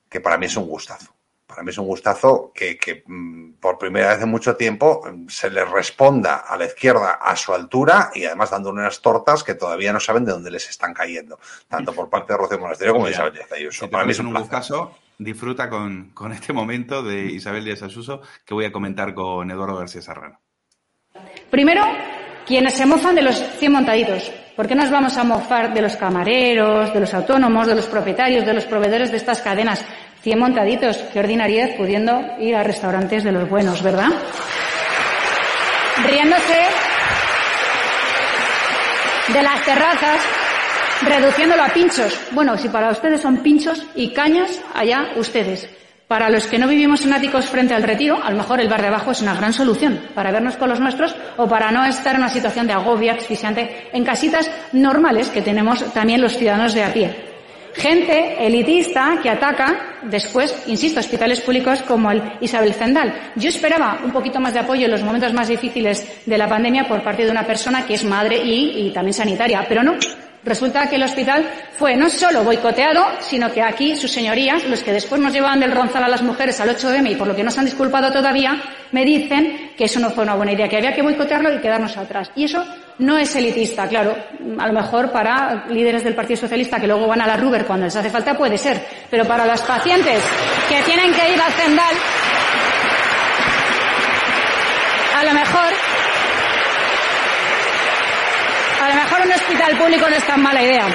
[0.08, 1.14] que para mí es un gustazo.
[1.46, 5.48] Para mí es un gustazo que, que mm, por primera vez en mucho tiempo se
[5.48, 9.92] le responda a la izquierda a su altura y además dando unas tortas que todavía
[9.92, 11.38] no saben de dónde les están cayendo,
[11.68, 13.86] tanto por parte de Rocío Monasterio como de Isabel Díaz Ayuso.
[13.86, 14.98] Si para mí es un, un gustazo.
[15.18, 19.76] Disfruta con, con, este momento de Isabel Díaz Ayuso que voy a comentar con Eduardo
[19.76, 20.40] García Serrano.
[21.50, 21.84] Primero,
[22.46, 24.30] quienes se mofan de los 100 montaditos.
[24.54, 28.46] ¿Por qué nos vamos a mofar de los camareros, de los autónomos, de los propietarios,
[28.46, 29.84] de los proveedores de estas cadenas?
[30.22, 34.08] 100 montaditos, qué ordinariedad pudiendo ir a restaurantes de los buenos, ¿verdad?
[36.04, 36.66] Riéndose
[39.32, 40.20] de las terrazas,
[41.02, 42.18] reduciéndolo a pinchos.
[42.32, 45.68] Bueno, si para ustedes son pinchos y cañas, allá ustedes.
[46.08, 48.80] Para los que no vivimos en áticos frente al retiro, a lo mejor el bar
[48.80, 52.14] de abajo es una gran solución para vernos con los nuestros o para no estar
[52.14, 56.84] en una situación de agobio asfixiante en casitas normales que tenemos también los ciudadanos de
[56.84, 56.90] a.
[57.74, 63.32] Gente elitista que ataca después, insisto, hospitales públicos como el Isabel Zendal.
[63.34, 66.86] Yo esperaba un poquito más de apoyo en los momentos más difíciles de la pandemia
[66.86, 69.94] por parte de una persona que es madre y también sanitaria, pero no.
[70.46, 71.44] Resulta que el hospital
[71.76, 75.72] fue no solo boicoteado, sino que aquí sus señorías, los que después nos llevaban del
[75.72, 78.62] ronzal a las mujeres al 8M y por lo que no se han disculpado todavía,
[78.92, 81.96] me dicen que eso no fue una buena idea, que había que boicotearlo y quedarnos
[81.96, 82.30] atrás.
[82.36, 82.64] Y eso
[82.98, 84.16] no es elitista, claro.
[84.58, 87.86] A lo mejor para líderes del Partido Socialista que luego van a la Ruber cuando
[87.86, 88.80] les hace falta puede ser.
[89.10, 90.22] Pero para las pacientes
[90.68, 91.96] que tienen que ir al Zendal,
[95.16, 95.72] a lo mejor
[98.80, 98.94] a lo
[99.66, 100.86] hospital público no es tan mala idea.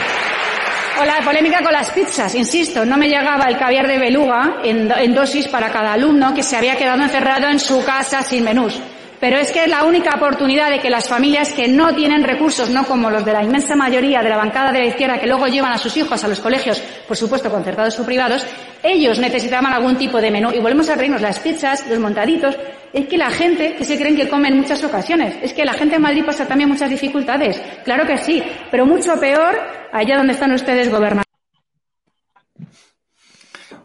[1.00, 5.14] O la polémica con las pizzas, insisto, no me llegaba el caviar de beluga en,
[5.14, 8.80] dosis para cada alumno que se había quedado encerrado en su casa sin menús.
[9.22, 12.72] Pero es que es la única oportunidad de que las familias que no tienen recursos,
[12.72, 15.46] no como los de la inmensa mayoría de la bancada de la izquierda que luego
[15.46, 18.44] llevan a sus hijos a los colegios, por supuesto concertados o privados,
[18.82, 20.50] ellos necesitaban algún tipo de menú.
[20.52, 22.58] Y volvemos a reírnos, las pizzas, los montaditos,
[22.92, 25.74] es que la gente que se creen que come en muchas ocasiones, es que la
[25.74, 28.42] gente en Madrid pasa también muchas dificultades, claro que sí,
[28.72, 29.56] pero mucho peor
[29.94, 31.24] allá donde están ustedes gobernando.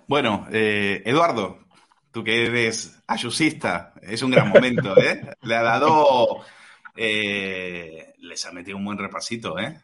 [0.09, 1.59] Bueno, eh, Eduardo,
[2.11, 5.21] tú que eres ayusista, es un gran momento, ¿eh?
[5.43, 6.45] Le ha dado,
[6.97, 9.81] eh, les ha metido un buen repasito, ¿eh?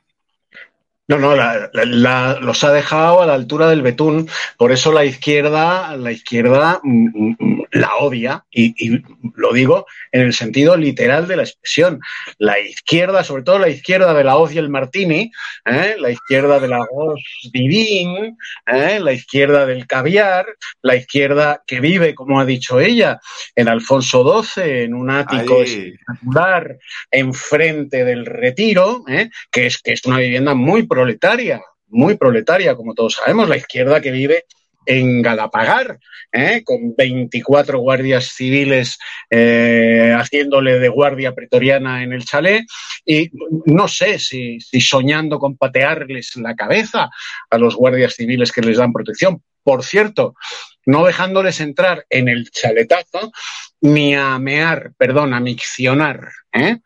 [1.12, 4.30] No, no, la, los ha dejado a la altura del betún.
[4.56, 9.02] Por eso la izquierda, la izquierda mm, la odia, y, y,
[9.34, 12.00] lo digo en el sentido literal de la expresión.
[12.38, 15.32] La izquierda, sobre todo la izquierda de la hoz y el martini,
[15.64, 15.96] ¿eh?
[15.98, 17.20] la izquierda de la hoz
[17.52, 18.36] divin,
[18.66, 19.00] ¿eh?
[19.00, 20.46] la izquierda del caviar,
[20.82, 23.20] la izquierda que vive, como ha dicho ella,
[23.56, 25.62] en Alfonso XII, en un ático Ahí.
[25.62, 26.78] espectacular
[27.10, 29.30] enfrente del retiro, ¿eh?
[29.50, 34.00] que, es, que es una vivienda muy proletaria, muy proletaria, como todos sabemos, la izquierda
[34.00, 34.44] que vive
[34.86, 35.98] en Galapagar,
[36.30, 36.62] ¿eh?
[36.64, 38.98] con 24 guardias civiles
[39.28, 42.64] eh, haciéndole de guardia pretoriana en el chalet
[43.04, 43.30] y
[43.66, 47.10] no sé si, soñando con patearles la cabeza
[47.50, 49.42] a los guardias civiles que les dan protección.
[49.64, 50.36] Por cierto,
[50.86, 53.32] no dejándoles entrar en el chaletazo
[53.80, 56.78] ni a mear, perdón, a miccionar, ¿eh?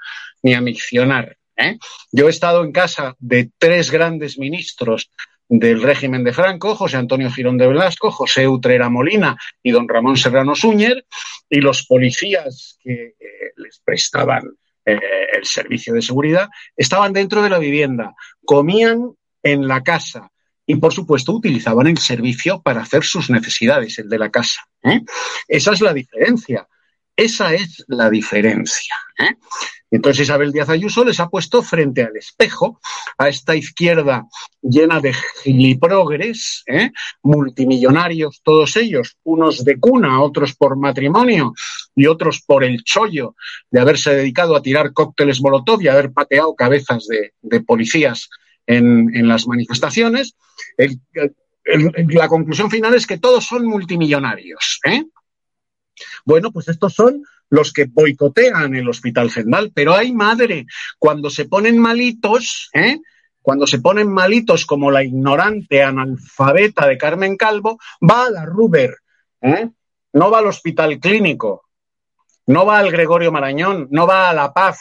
[0.42, 1.36] ni a miccionar.
[1.56, 1.78] ¿Eh?
[2.12, 5.10] Yo he estado en casa de tres grandes ministros
[5.48, 10.16] del régimen de Franco, José Antonio Girón de Velasco, José Utrera Molina y don Ramón
[10.16, 11.06] Serrano Súñer,
[11.48, 14.42] y los policías que eh, les prestaban
[14.84, 15.00] eh,
[15.36, 20.30] el servicio de seguridad estaban dentro de la vivienda, comían en la casa
[20.66, 24.60] y, por supuesto, utilizaban el servicio para hacer sus necesidades, el de la casa.
[25.48, 26.68] Esa es la diferencia.
[27.16, 28.94] Esa es la diferencia.
[29.96, 32.78] Entonces Isabel Díaz Ayuso les ha puesto frente al espejo
[33.16, 34.26] a esta izquierda
[34.60, 36.90] llena de giliprogres, ¿eh?
[37.22, 41.54] multimillonarios todos ellos, unos de cuna, otros por matrimonio
[41.94, 43.36] y otros por el chollo
[43.70, 48.28] de haberse dedicado a tirar cócteles molotov y haber pateado cabezas de, policías
[48.66, 50.36] en, las manifestaciones.
[51.64, 54.78] La conclusión final es que todos son multimillonarios.
[54.84, 55.04] ¿eh?
[56.26, 60.66] Bueno, pues estos son los que boicotean el Hospital General, pero hay madre,
[60.98, 62.98] cuando se ponen malitos, ¿eh?
[63.40, 68.96] cuando se ponen malitos como la ignorante analfabeta de Carmen Calvo, va a la Ruber,
[69.40, 69.70] ¿eh?
[70.12, 71.66] no va al Hospital Clínico,
[72.46, 74.78] no va al Gregorio Marañón, no va a La Paz,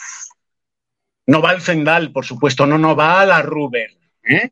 [1.26, 3.90] no va al Zendal, por supuesto, no, no va a la Ruber.
[4.22, 4.50] ¿eh?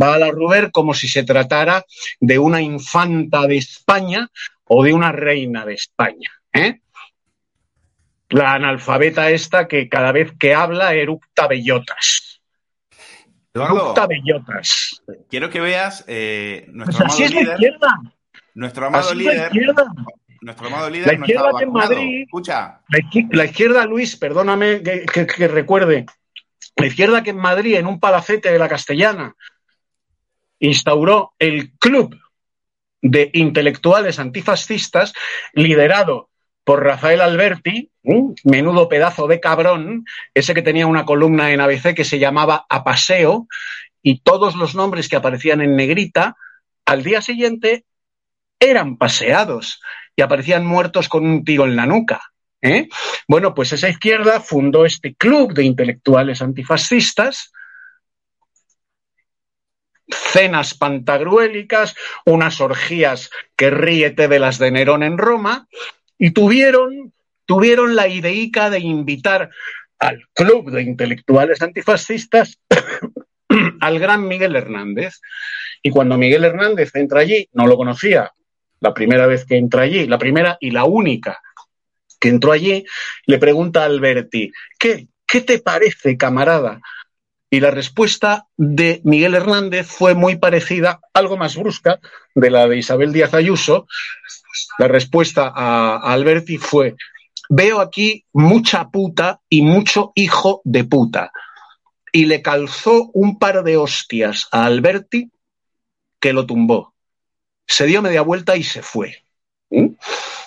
[0.00, 1.84] Va a la Ruber como si se tratara
[2.20, 4.28] de una infanta de España
[4.64, 6.30] o de una reina de España.
[6.52, 6.80] ¿eh?
[8.30, 12.40] La analfabeta esta que cada vez que habla eructa bellotas.
[13.54, 15.02] Eduardo, eructa bellotas.
[15.30, 17.54] Quiero que veas eh, nuestro Pues así amado es la líder.
[17.54, 18.00] izquierda.
[18.54, 19.46] Nuestro amado Así es la líder.
[19.56, 19.84] izquierda.
[20.42, 21.72] Nuestro amado líder La izquierda en.
[21.72, 26.06] Madrid- Escucha, La izquier- la izquierda, Luis, perdóname que, que- que recuerde,
[26.76, 29.34] la izquierda que en Madrid, en un palacete de la Castellana,
[30.58, 32.16] instauró el club
[33.02, 35.12] de intelectuales antifascistas,
[35.52, 36.30] liderado
[36.66, 38.22] por Rafael Alberti, ¿eh?
[38.42, 40.04] menudo pedazo de cabrón,
[40.34, 43.46] ese que tenía una columna en ABC que se llamaba A Paseo,
[44.02, 46.36] y todos los nombres que aparecían en negrita,
[46.84, 47.84] al día siguiente
[48.58, 49.80] eran paseados
[50.16, 52.20] y aparecían muertos con un tiro en la nuca.
[52.60, 52.88] ¿eh?
[53.28, 57.52] Bueno, pues esa izquierda fundó este club de intelectuales antifascistas,
[60.08, 61.94] cenas pantagruélicas,
[62.24, 65.68] unas orgías que ríete de las de Nerón en Roma,
[66.18, 67.12] y tuvieron,
[67.44, 69.50] tuvieron la ideica de invitar
[69.98, 72.58] al club de intelectuales antifascistas
[73.80, 75.20] al gran Miguel Hernández.
[75.82, 78.32] Y cuando Miguel Hernández entra allí, no lo conocía,
[78.80, 81.40] la primera vez que entra allí, la primera y la única
[82.18, 82.84] que entró allí,
[83.26, 86.80] le pregunta a Alberti, ¿qué, qué te parece, camarada?
[87.48, 92.00] Y la respuesta de Miguel Hernández fue muy parecida, algo más brusca,
[92.34, 93.86] de la de Isabel Díaz Ayuso.
[94.78, 96.96] La respuesta a, Alberti fue,
[97.48, 101.30] veo aquí mucha puta y mucho hijo de puta.
[102.12, 105.30] Y le calzó un par de hostias a Alberti
[106.18, 106.94] que lo tumbó.
[107.66, 109.22] Se dio media vuelta y se fue.
[109.70, 109.94] ¿Mm?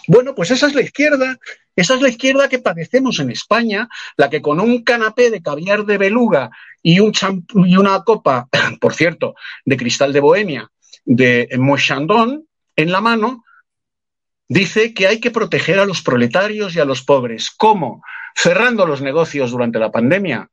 [0.07, 1.37] Bueno, pues esa es la izquierda,
[1.79, 5.85] esa es la izquierda que padecemos en España, la que con un canapé de caviar
[5.85, 6.49] de beluga
[6.83, 8.49] y, una copa,
[8.81, 10.69] por cierto, de cristal de Bohemia,
[11.05, 13.45] de Moichandon en la mano,
[14.49, 17.49] dice que hay que proteger a los proletarios y a los pobres.
[17.49, 18.03] ¿Cómo?
[18.35, 20.49] Cerrando los negocios durante la pandemia.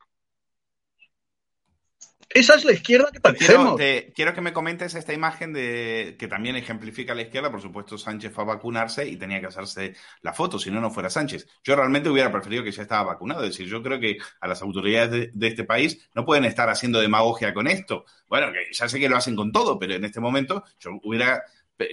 [2.29, 6.27] Esa es la izquierda que quiero, te- quiero que me comentes esta imagen de que
[6.27, 7.49] también ejemplifica la izquierda.
[7.49, 10.91] Por supuesto, Sánchez fue a vacunarse y tenía que hacerse la foto, si no, no
[10.91, 11.47] fuera Sánchez.
[11.63, 13.43] Yo realmente hubiera preferido que ya estaba vacunado.
[13.43, 16.69] Es decir, yo creo que a las autoridades de, de este país no pueden estar
[16.69, 18.05] haciendo demagogia con esto.
[18.27, 21.43] Bueno, que ya sé que lo hacen con todo, pero en este momento yo hubiera,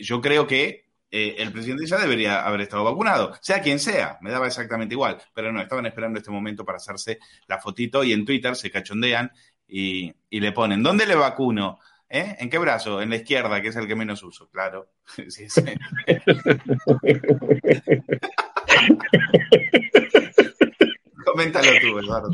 [0.03, 4.33] yo creo que eh, el presidente ya debería haber estado vacunado, sea quien sea, me
[4.33, 8.25] daba exactamente igual, pero no, estaban esperando este momento para hacerse la fotito y en
[8.25, 9.31] Twitter se cachondean
[9.77, 11.81] y, y le ponen, ¿dónde le vacuno?
[12.09, 12.37] ¿Eh?
[12.39, 13.03] ¿En qué brazo?
[13.03, 14.87] En la izquierda, que es el que menos uso, claro.
[15.29, 15.63] Sí, sí.
[21.25, 22.31] Coméntalo tú, Eduardo.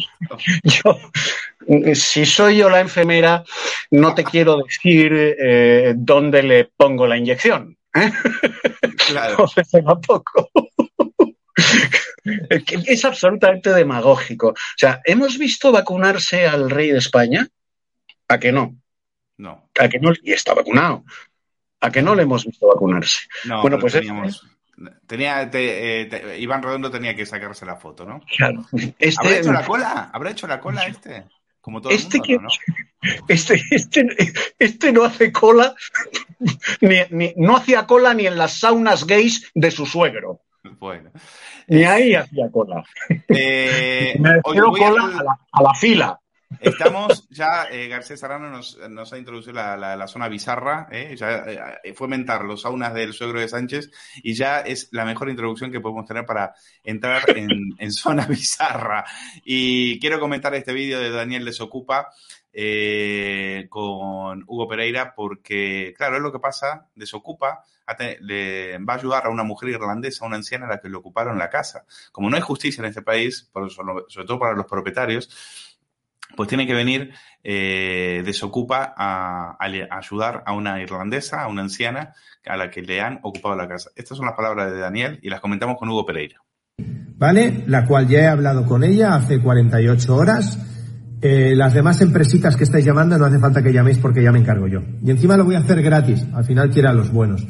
[0.65, 0.99] Yo,
[1.95, 3.43] si soy yo la enfermera,
[3.91, 7.79] no te quiero decir eh, dónde le pongo la inyección.
[7.95, 8.13] ¿eh?
[9.07, 9.47] Claro.
[9.73, 10.51] No tampoco.
[12.87, 14.49] Es absolutamente demagógico.
[14.49, 17.47] O sea, ¿hemos visto vacunarse al rey de España?
[18.29, 18.77] ¿A que no?
[19.39, 19.69] No.
[19.79, 20.13] ¿A que no?
[20.23, 21.05] Y está vacunado.
[21.83, 23.21] a que no le hemos visto vacunarse.
[23.45, 24.47] No, bueno, pues teníamos-
[25.07, 28.21] tenía, te- eh, te- Iván Redondo tenía que sacarse la foto, ¿no?
[28.37, 28.67] Claro.
[28.71, 30.11] ¿Habrá Este, hecho la cola?
[30.13, 31.25] ¿Habrá hecho la cola este?
[31.63, 32.49] Como todo Este el mundo,
[33.01, 33.25] que- ¿no?
[33.29, 35.75] este, este, este no hace cola,
[36.83, 40.43] ni, ni- no hacía cola ni en las saunas gays de su suegro.
[40.79, 41.11] Bueno.
[41.69, 42.83] Ni ahí hacía cola.
[43.29, 46.21] Eh, Me cola a la, a la fila.
[46.59, 51.15] Estamos ya, eh, García Serrano nos, nos ha introducido la, la- la zona bizarra, ¿eh?
[51.17, 51.45] ya
[51.85, 55.71] eh, fue mentar los saunas del suegro de Sánchez y ya es la mejor introducción
[55.71, 56.53] que podemos tener para
[56.83, 57.49] entrar en,
[57.79, 59.05] en zona bizarra.
[59.45, 62.09] Y quiero comentar este vídeo de Daniel Desocupa
[62.53, 67.63] eh, con Hugo Pereira porque, claro, es lo que pasa, Desocupa
[68.21, 70.97] le va a ayudar a una mujer irlandesa, a una anciana a la que le
[70.97, 71.85] ocuparon la casa.
[72.13, 75.29] Como no hay justicia en este país, por- sobre todo para los propietarios,
[76.37, 77.13] pues tiene que venir
[77.43, 82.15] eh, Desocupa a, a a ayudar a una irlandesa, a una anciana
[82.47, 83.91] a la que le han ocupado la casa.
[83.97, 86.41] Estas son las palabras de Daniel y las comentamos con Hugo Pereira.
[87.17, 87.65] ¿vale?
[87.67, 90.59] La cual ya he hablado con ella hace 48 horas.
[91.23, 94.39] Eh, las demás empresitas que estáis llamando no hace falta que llaméis porque ya me
[94.39, 94.81] encargo yo.
[95.05, 97.47] Y encima lo voy a hacer gratis, al final quiera los buenos.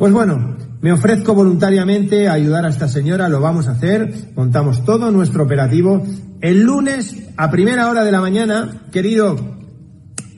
[0.00, 4.82] Pues bueno, me ofrezco voluntariamente a ayudar a esta señora, lo vamos a hacer, montamos
[4.86, 6.02] todo nuestro operativo.
[6.40, 9.36] El lunes, a primera hora de la mañana, querido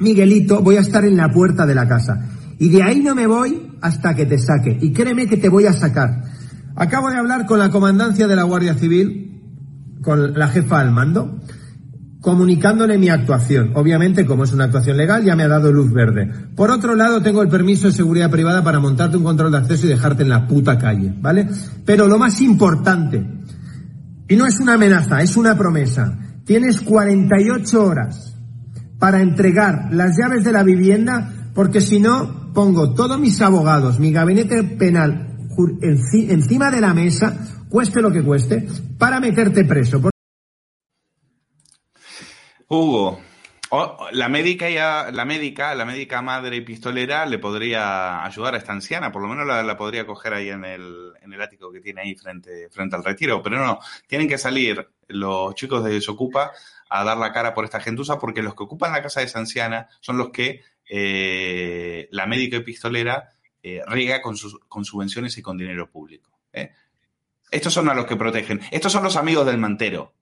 [0.01, 2.29] Miguelito, voy a estar en la puerta de la casa.
[2.59, 4.77] Y de ahí no me voy hasta que te saque.
[4.81, 6.25] Y créeme que te voy a sacar.
[6.75, 9.45] Acabo de hablar con la comandancia de la Guardia Civil,
[10.03, 11.39] con la jefa al mando,
[12.23, 13.73] comunicándole mi actuación.
[13.75, 16.31] Obviamente, como es una actuación legal, ya me ha dado luz verde.
[16.55, 19.87] Por otro lado, tengo el permiso de seguridad privada para montarte un control de acceso
[19.87, 21.49] y dejarte en la puta calle, ¿vale?
[21.85, 23.27] Pero lo más importante,
[24.29, 28.37] y no es una amenaza, es una promesa, tienes 48 horas
[29.01, 34.12] para entregar las llaves de la vivienda, porque si no, pongo todos mis abogados, mi
[34.12, 35.29] gabinete penal
[35.83, 37.37] encima de la mesa,
[37.68, 38.66] cueste lo que cueste,
[38.97, 40.12] para meterte preso.
[42.75, 43.20] Hugo,
[44.12, 49.12] la médica la médica, la médica madre y pistolera le podría ayudar a esta anciana,
[49.12, 52.01] por lo menos la, la podría coger ahí en el, en el ático que tiene
[52.01, 56.53] ahí frente, frente al retiro, pero no, tienen que salir los chicos de Desocupa
[56.89, 59.39] a dar la cara por esta gentuza, porque los que ocupan la casa de esa
[59.39, 65.37] anciana son los que eh, la médica y pistolera eh, riega con, sus, con subvenciones
[65.37, 66.39] y con dinero público.
[66.55, 66.70] ¿eh?
[67.51, 68.62] Estos son a los que protegen.
[68.70, 70.14] Estos son los amigos del mantero.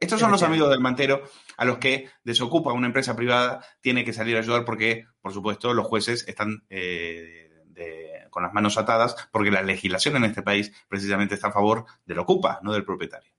[0.00, 1.22] Estos son los amigos del mantero
[1.58, 5.74] a los que desocupa una empresa privada, tiene que salir a ayudar porque, por supuesto,
[5.74, 10.72] los jueces están eh, de- con las manos atadas porque la legislación en este país
[10.88, 13.30] precisamente está a favor del ocupa, no del propietario.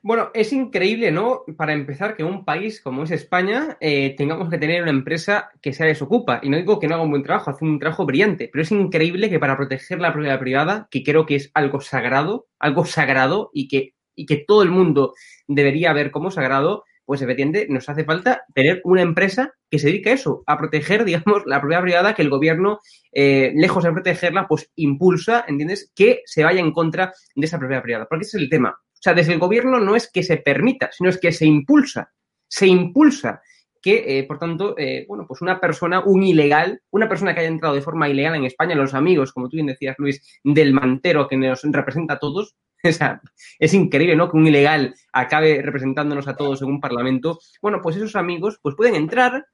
[0.00, 1.42] Bueno, es increíble, ¿no?
[1.56, 5.72] Para empezar, que un país como es España eh, tengamos que tener una empresa que
[5.72, 6.38] se desocupa.
[6.42, 8.70] Y no digo que no haga un buen trabajo, hace un trabajo brillante, pero es
[8.70, 13.50] increíble que para proteger la propiedad privada, que creo que es algo sagrado, algo sagrado
[13.52, 15.14] y que, y que todo el mundo
[15.46, 20.10] debería ver como sagrado, pues efectivamente nos hace falta tener una empresa que se dedique
[20.10, 22.80] a eso, a proteger, digamos, la propiedad privada, que el gobierno,
[23.12, 27.82] eh, lejos de protegerla, pues impulsa, ¿entiendes?, que se vaya en contra de esa propiedad
[27.82, 28.06] privada.
[28.06, 28.70] Porque ese es el tema.
[28.70, 32.12] O sea, desde el gobierno no es que se permita, sino es que se impulsa.
[32.46, 33.40] Se impulsa
[33.80, 37.48] que, eh, por tanto, eh, bueno, pues una persona, un ilegal, una persona que haya
[37.48, 41.28] entrado de forma ilegal en España, los amigos, como tú bien decías, Luis, del mantero
[41.28, 43.20] que nos representa a todos, o sea,
[43.58, 44.30] es increíble, ¿no?
[44.30, 47.38] Que un ilegal acabe representándonos a todos en un parlamento.
[47.62, 49.46] Bueno, pues esos amigos, pues pueden entrar,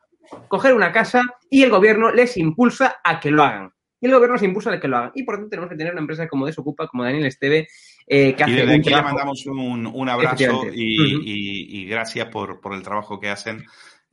[0.49, 3.71] coger una casa y el gobierno les impulsa a que lo hagan.
[4.01, 5.13] Y el gobierno se impulsa a que lo hagan.
[5.15, 7.69] Y por tanto tenemos que tener una empresa como Desocupa, como Daniel Esteve,
[8.07, 11.23] eh, que Y hace desde un aquí le trabajo- mandamos un, un abrazo y, Ujú.
[11.25, 13.65] y- y gracias por, por el trabajo que hacen.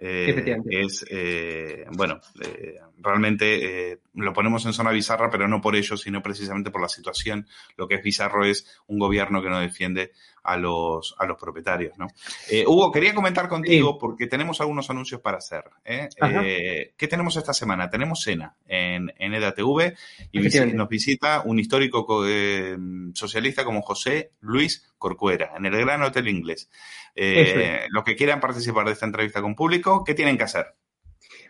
[0.03, 5.75] Eh, es, eh, bueno, eh, realmente eh, lo ponemos en zona bizarra, pero no por
[5.75, 7.47] ello, sino precisamente por la situación.
[7.77, 10.11] Lo que es bizarro es un gobierno que no defiende
[10.43, 12.07] a los, a los propietarios, ¿no?
[12.65, 15.65] Hugo, quería comentar contigo porque tenemos algunos anuncios para hacer.
[16.97, 17.91] ¿Qué tenemos esta semana?
[17.91, 19.93] Tenemos cena en, en EDATV
[20.31, 20.39] y
[20.73, 22.25] nos visita un histórico co-
[23.13, 26.69] socialista como José Luis Corcuera en el Gran Hotel Inglés.
[27.15, 27.85] Eh.
[27.89, 30.75] Los que quieran participar de esta entrevista con público, ¿qué tienen que hacer?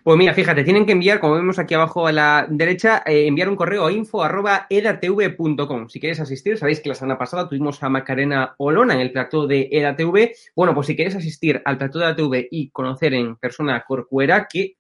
[0.04, 3.48] Pues mira, fíjate, tienen que enviar, como vemos aquí abajo a la derecha, eh, enviar
[3.50, 5.90] un correo a info.edatv.com.
[5.90, 9.46] Si quieres asistir, sabéis que la semana pasada tuvimos a Macarena Olona en el plató
[9.46, 10.32] de EDATV.
[10.56, 14.48] Bueno, pues si quieres asistir al plató de EDATV y conocer en persona a Corcuera,
[14.52, 14.78] que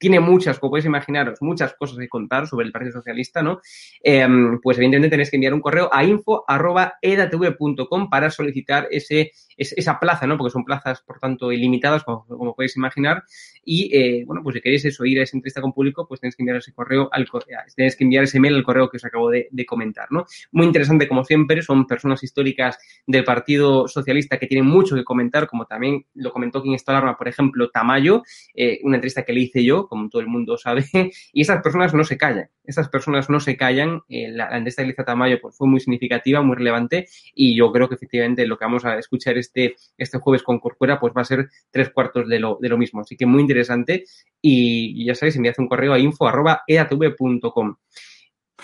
[0.00, 3.60] tiene muchas, como podéis imaginaros, muchas cosas que contar sobre el Partido Socialista, ¿no?
[4.02, 10.26] Em, pues evidentemente tenéis que enviar un correo a info.edatv.com para solicitar ese, esa plaza,
[10.26, 10.38] ¿no?
[10.38, 13.24] Porque son plazas, por tanto, ilimitadas, como, podéis imaginar.
[13.62, 16.34] Y, eh, bueno, pues si queréis eso, ir a esa entrevista con público, pues tenéis
[16.34, 17.28] que enviar ese correo al
[17.76, 20.24] tenéis que enviar ese mail al correo que os acabo de, comentar, ¿no?
[20.52, 25.46] Muy interesante, como siempre, son personas históricas del Partido Socialista que tienen mucho que comentar,
[25.46, 28.22] como también lo comentó quien está alarma, por ejemplo, Tamayo,
[28.54, 30.86] eh, una entrevista que le hice yo, como todo el mundo sabe,
[31.32, 34.86] y esas personas no se callan, esas personas no se callan, eh, la, entrevista que
[34.86, 38.46] le hice a Tamayo pues, fue muy significativa, muy relevante, y yo creo que efectivamente
[38.46, 41.90] lo que vamos a escuchar este, este jueves con Corcuera, pues va a ser tres
[41.90, 44.04] cuartos de lo, de lo mismo, así que muy interesante,
[44.40, 47.76] y, ya sabéis, enviad un correo a info.eatv.com.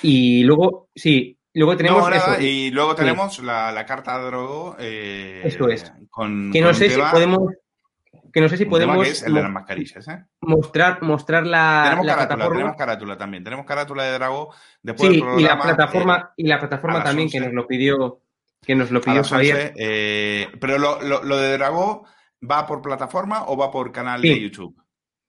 [0.02, 2.10] Y luego, sí, luego tenemos.
[2.40, 4.76] y luego tenemos la, la, carta de drogo.
[4.78, 5.92] Eh, eso es.
[6.10, 7.52] Con, que no sé si podemos.
[8.36, 9.08] Que no sé si podemos.
[9.08, 10.22] es el de las mascarillas, ¿eh?
[10.42, 11.84] Mostrar, mostrar la.
[11.84, 12.54] Tenemos carátula, plataforma.
[12.58, 13.44] tenemos carátula también.
[13.44, 14.54] Tenemos carátula de Drago.
[14.82, 18.20] Después sí, y la plataforma, y la plataforma también que nos lo pidió.
[18.60, 19.72] Que nos lo pidió Javier.
[19.74, 22.04] Eh, pero lo, lo, lo, de Drago,
[22.42, 24.84] ¿va por plataforma o va por canal de YouTube?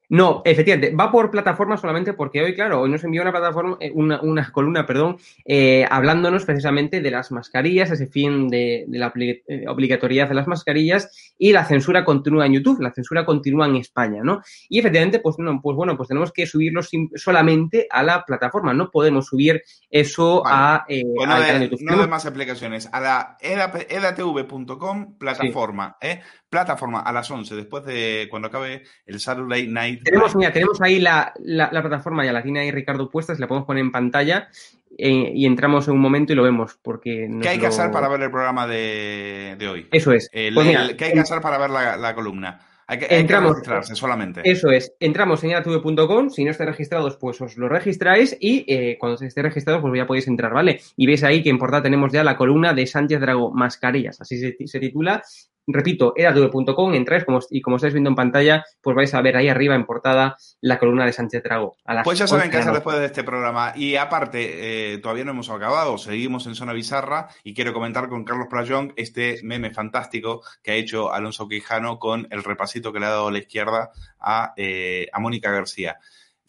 [0.09, 3.91] No, efectivamente, va por plataforma solamente porque hoy, claro, hoy nos envió una plataforma, eh,
[3.93, 9.65] una, una columna, perdón, eh, hablándonos precisamente de las mascarillas, ese fin de, la eh,
[9.67, 14.21] obligatoriedad de las mascarillas y la censura continúa en YouTube, la censura continúa en España,
[14.23, 14.41] ¿no?
[14.69, 16.81] Y efectivamente, pues, no, pues bueno, pues tenemos que subirlo
[17.15, 21.85] solamente a la plataforma, no podemos subir eso a, eh, al canal de YouTube.
[21.85, 26.21] No hay más aplicaciones, a la edatv.com, plataforma, ¿eh?
[26.49, 29.96] Plataforma a las 11, después de cuando acabe el Saturday Night.
[30.03, 33.47] Tenemos, mira, tenemos ahí la, la, plataforma, ya la tiene ahí Ricardo puesta, se la
[33.47, 34.49] podemos poner en pantalla
[34.97, 36.77] eh, y entramos en un momento y lo vemos.
[36.81, 39.87] porque ¿Qué hay que hacer para ver el programa de, hoy?
[39.91, 40.29] Eso es.
[40.31, 42.59] pues ¿Qué hay que hacer para ver la, columna?
[42.89, 44.41] Hay que, entramos, registrarse solamente.
[44.45, 44.93] Eso es.
[44.99, 46.29] Entramos en atv.com.
[46.29, 50.07] Si no estáis registrados, pues os lo registráis y eh, cuando estéis registrados, pues ya
[50.07, 50.79] podéis entrar, ¿vale?
[50.95, 54.21] Y veis ahí que en portada tenemos ya la columna de Sánchez Drago Mascarillas.
[54.21, 55.21] Así se, se titula.
[55.67, 59.49] Repito, edatv.com, entráis como, y como estáis viendo en pantalla, pues vais a ver ahí
[59.49, 61.75] arriba en portada la columna de Sánchez Drago.
[62.05, 63.73] pues ya saben qué hacer después de este programa.
[63.75, 68.23] Y aparte, eh, todavía no hemos acabado, seguimos en Zona Bizarra y quiero comentar con
[68.23, 73.07] Carlos Playón este meme fantástico que ha hecho Alonso Quijano con el repasito que le
[73.07, 75.97] ha dado a la izquierda a, eh, a Mónica García.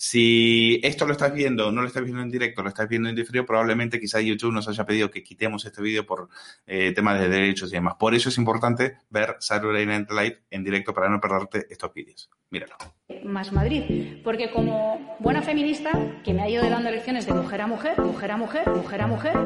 [0.00, 3.16] Si esto lo estás viendo, no lo estás viendo en directo, lo estás viendo en
[3.16, 6.28] diferido, probablemente quizá YouTube nos haya pedido que quitemos este vídeo por
[6.68, 7.96] eh, temas de derechos y demás.
[7.98, 12.30] Por eso es importante ver Saturday Night Live en directo para no perderte estos vídeos.
[12.50, 12.76] Míralo.
[13.24, 15.90] Más Madrid, porque como buena feminista
[16.22, 19.06] que me ha ido dando lecciones de mujer a mujer, mujer a mujer, mujer a
[19.08, 19.36] mujer,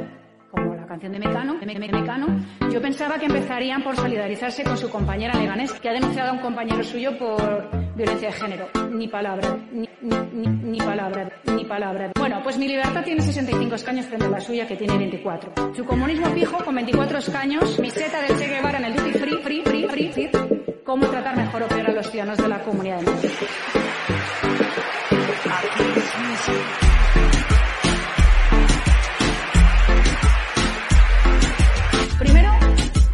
[0.50, 2.26] como la canción de Mecano, de Mecano,
[2.70, 6.40] yo pensaba que empezarían por solidarizarse con su compañera Leganés, que ha denunciado a un
[6.40, 8.68] compañero suyo por violencia de género.
[8.90, 12.12] Ni palabra, ni, ni, ni, palabra, ni palabra.
[12.18, 15.74] Bueno, pues mi libertad tiene 65 escaños frente a la suya, que tiene 24.
[15.74, 19.38] Su comunismo fijo, con 24 escaños, mi seta del Che Guevara en el duty free,
[19.42, 20.30] free, free, free, free.
[20.84, 23.30] ¿Cómo tratar mejor o peor a los ciudadanos de la comunidad de Madrid?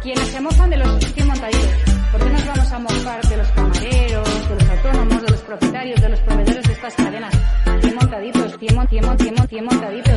[0.01, 1.67] quienes se mofan de los 100 montaditos.
[2.11, 3.28] ¿Por qué nos vamos a mofar
[8.91, 10.08] montaditos, 100, 100, 100,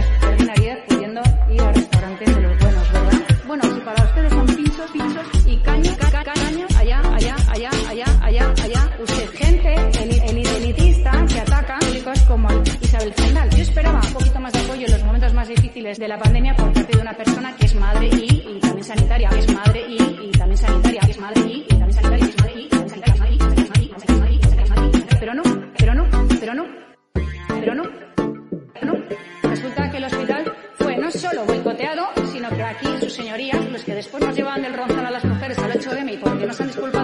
[33.12, 36.46] señorías, los que después nos llevaban del ronzal a las mujeres al 8M y porque
[36.46, 37.01] no se han disculpado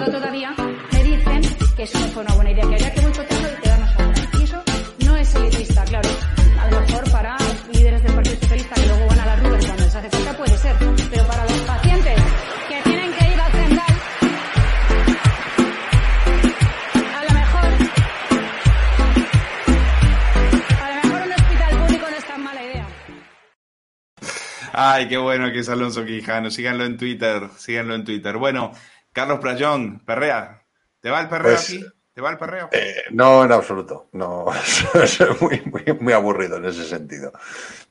[24.98, 26.50] Ay, qué bueno que es Alonso Quijano.
[26.50, 28.36] Síganlo en Twitter, síganlo en Twitter.
[28.36, 28.72] Bueno,
[29.12, 30.64] Carlos Playón, Perrea,
[30.98, 31.86] ¿te va el perreo Pues, aquí?
[32.12, 32.68] ¿Te va el perreo?
[32.72, 34.08] Eh, no, en absoluto.
[34.10, 34.46] No,
[35.40, 37.30] muy, muy, muy aburrido en ese sentido.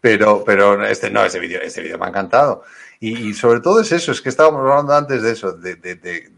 [0.01, 2.63] Pero, pero este, no, este vídeo, este vídeo me ha encantado.
[2.99, 5.95] Y, y sobre todo es eso, es que estábamos hablando antes de eso, de, de,
[5.95, 6.29] de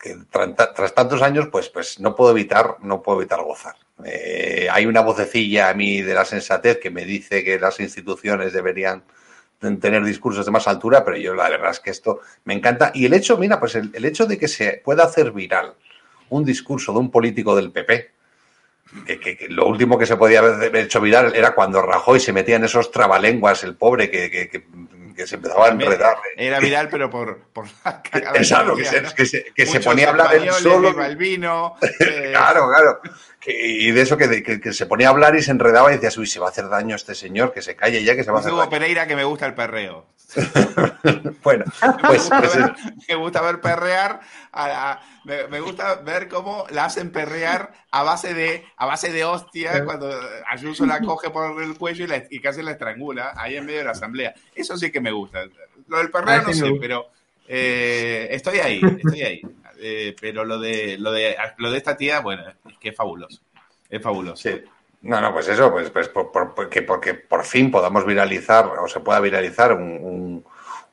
[0.00, 3.76] que tras, tantos años, pues, pues no puedo evitar, no puedo evitar gozar.
[4.04, 8.52] Eh, hay una vocecilla a mí de la sensatez que me dice que las instituciones
[8.52, 9.04] deberían
[9.80, 12.90] tener discursos de más altura, pero yo la verdad es que esto me encanta.
[12.94, 15.74] Y el hecho, mira, pues el, hecho de que se pueda hacer viral
[16.30, 18.10] un discurso de un político del PP,
[19.06, 22.64] que, lo último que se podía haber hecho viral era cuando Rajoy se metía en
[22.64, 24.30] esos trabalenguas, el pobre, que,
[25.12, 26.16] que se empezaba a enredar.
[26.36, 28.02] Era viral, pero por, por la
[28.34, 31.02] Exacto, que, se, que, se, se, ponía a hablar él solo.
[31.02, 31.76] El vino.
[32.00, 32.30] Eh.
[32.32, 33.00] claro, claro.
[33.44, 36.38] Y de eso que, se ponía a hablar y se enredaba y decías, uy, se
[36.38, 38.52] va a hacer daño este señor, que se calle ya, que se va a hacer
[38.52, 40.06] Hugo Pereira que me gusta el perreo.
[41.42, 41.64] bueno,
[42.06, 42.58] pues, pues
[43.08, 44.20] me gusta ver perrear,
[45.24, 50.10] me, gusta ver cómo la hacen perrear a base de a base de hostia cuando
[50.48, 53.90] Ayuso la coge por el cuello y, casi la estrangula ahí en medio de la
[53.90, 54.34] asamblea.
[54.54, 55.44] Eso sí que me gusta.
[55.88, 57.08] Lo del perreo no sé, pero
[57.48, 59.42] eh, estoy ahí, estoy ahí.
[59.84, 63.40] Eh, pero lo de, lo de lo de esta tía, bueno, es que es fabuloso.
[63.90, 64.48] Es fabuloso.
[64.48, 64.62] Sí.
[65.02, 69.00] No, no, pues eso, pues, pues por, porque, porque por fin podamos viralizar o se
[69.00, 70.44] pueda viralizar un,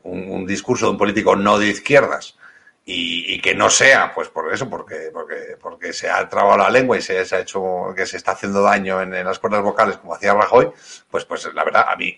[0.01, 2.35] un, discurso de un político no de izquierdas
[2.83, 6.97] y, que no sea, pues por eso, porque, porque, porque se ha trabado la lengua
[6.97, 10.33] y se, ha hecho que se está haciendo daño en, las cuerdas vocales como hacía
[10.33, 10.71] Rajoy,
[11.11, 12.17] pues, pues la verdad a mí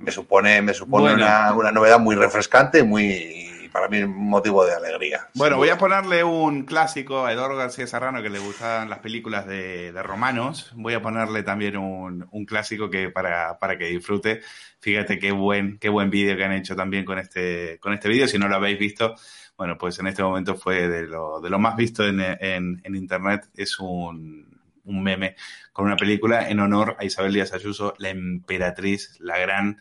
[0.00, 3.39] me supone, me supone una, una novedad muy refrescante, muy
[3.72, 5.28] para mí un motivo de alegría.
[5.34, 9.46] Bueno, voy a ponerle un clásico a Eduardo García Serrano que le gustan las películas
[9.46, 10.72] de, romanos.
[10.74, 14.40] Voy a ponerle también un, clásico que para, para, que disfrute.
[14.80, 18.26] Fíjate qué buen, qué buen vídeo que han hecho también con este, con este vídeo.
[18.26, 19.14] Si no lo habéis visto,
[19.56, 23.48] bueno, pues en este momento fue de lo, de lo más visto en, en, internet.
[23.54, 25.36] Es un, un meme
[25.72, 29.80] con una película en honor a Isabel Díaz Ayuso, la emperatriz, la gran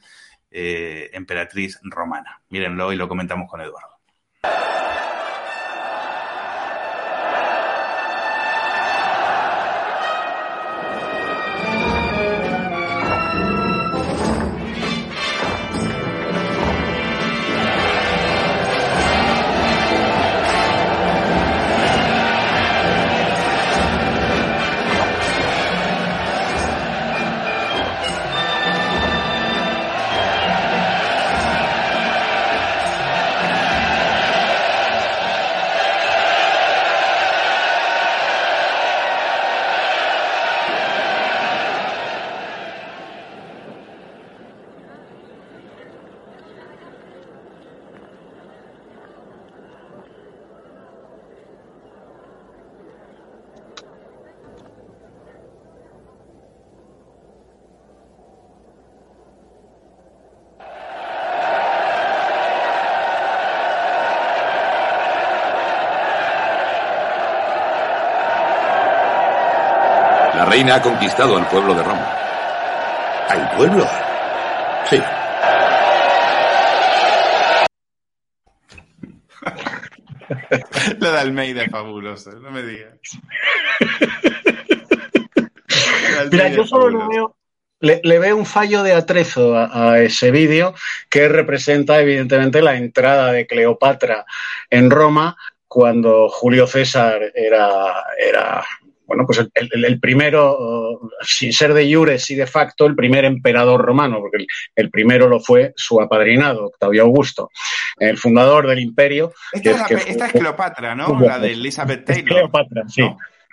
[0.51, 2.41] eh, emperatriz romana.
[2.49, 3.99] Mírenlo y lo comentamos con Eduardo.
[70.59, 72.05] Reina ha conquistado al pueblo de Roma.
[73.29, 73.87] ¿Al pueblo?
[74.89, 75.01] Sí.
[80.99, 82.91] La de Almeida fabulosa, no me digas.
[86.29, 87.37] Mira, yo solo veo,
[87.79, 90.73] le, veo un fallo de atrezo a, ese vídeo
[91.09, 94.25] que representa evidentemente la entrada de Cleopatra
[94.69, 95.37] en Roma
[95.69, 98.65] cuando Julio César era, era
[99.09, 104.19] bueno, pues el, primero, sin ser de jures y de facto, el primer emperador romano,
[104.19, 104.45] porque
[104.75, 107.49] el, primero lo fue su apadrinado, Octavio Augusto,
[107.97, 109.33] el fundador del imperio.
[109.51, 111.19] Esta, es, Cleopatra, ¿no?
[111.19, 112.23] La de Elizabeth Taylor.
[112.23, 113.03] Es Cleopatra, sí.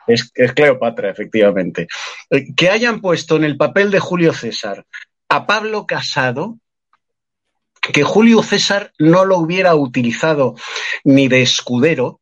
[0.07, 1.89] Es, es, Cleopatra, efectivamente.
[2.29, 4.85] Eh, que hayan puesto en el papel de Julio César
[5.31, 6.59] a Pablo Casado,
[7.81, 10.55] que Julio César no lo hubiera utilizado
[11.03, 12.21] ni de escudero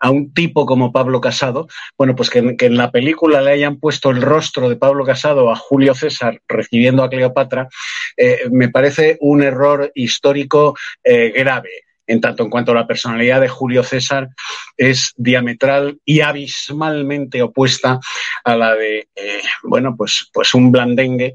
[0.00, 4.10] a un tipo como Pablo Casado, bueno, pues que, en la película le hayan puesto
[4.10, 7.68] el rostro de Pablo Casado a Julio César recibiendo a Cleopatra,
[8.16, 11.70] eh, me parece un error histórico eh, grave
[12.06, 14.30] en tanto en cuanto la personalidad de Julio César
[14.78, 18.00] es diametral y abismalmente opuesta
[18.44, 21.34] a la de, eh, bueno, pues, pues un blandengue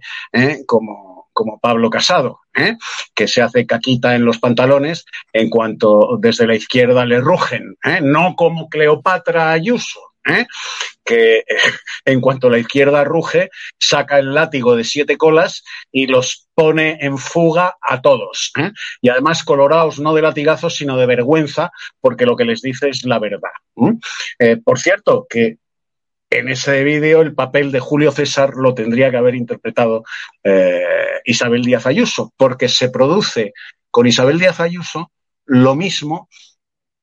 [0.66, 2.78] como como Pablo Casado, ¿eh?
[3.14, 8.00] que se hace caquita en los pantalones en cuanto desde la izquierda le rugen, ¿eh?
[8.02, 10.00] no como Cleopatra Ayuso.
[10.26, 10.46] ¿eh?
[11.04, 11.44] que
[12.06, 17.18] en cuanto la izquierda ruge, saca el látigo de siete colas y los pone en
[17.18, 18.54] fuga a todos.
[19.02, 23.04] Y además colorados no de latigazos, sino de vergüenza, porque lo que les dice es
[23.04, 23.52] la verdad.
[24.64, 25.58] por cierto, que
[26.38, 30.04] en ese vídeo el papel de Julio César lo tendría que haber interpretado
[30.44, 30.84] eh,
[31.26, 33.54] Isabel Díaz Ayuso, porque se produce
[33.90, 35.12] con Isabel Díaz Ayuso
[35.46, 36.30] lo mismo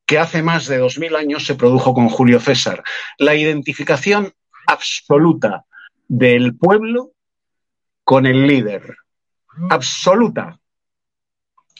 [0.05, 2.83] que hace más de dos mil años se produjo con Julio César.
[3.17, 4.33] La identificación
[4.67, 5.65] absoluta
[6.07, 7.11] del pueblo
[8.03, 8.95] con el líder.
[9.69, 10.59] Absoluta.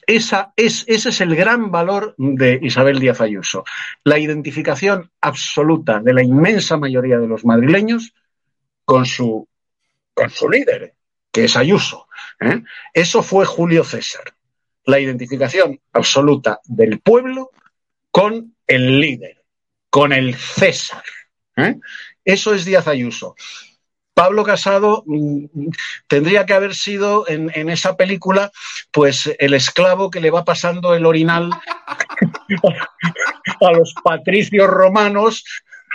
[0.08, 3.64] Esa es, ese es el gran valor de Isabel Díaz Ayuso.
[4.04, 8.14] La identificación absoluta de la inmensa mayoría de los madrileños
[8.86, 9.48] con su,
[10.14, 10.96] con su líder,
[11.32, 12.08] que es Ayuso.
[12.40, 12.64] ¿eh?
[12.94, 14.34] Eso fue Julio César.
[14.86, 17.52] La identificación absoluta del pueblo
[18.10, 19.44] con el líder,
[19.90, 21.04] con el César.
[21.56, 21.76] ¿eh?
[22.26, 23.36] Eso es Díaz Ayuso.
[24.14, 25.46] Pablo Casado mm,
[26.08, 28.52] tendría que haber sido en, en, esa película,
[28.92, 31.50] pues el esclavo que le va pasando el orinal
[33.62, 35.44] a los patricios romanos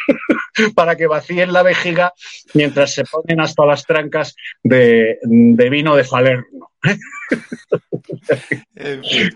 [0.75, 2.13] para que vacíen la vejiga
[2.55, 6.71] mientras se ponen hasta las trancas de, de vino de Falerno.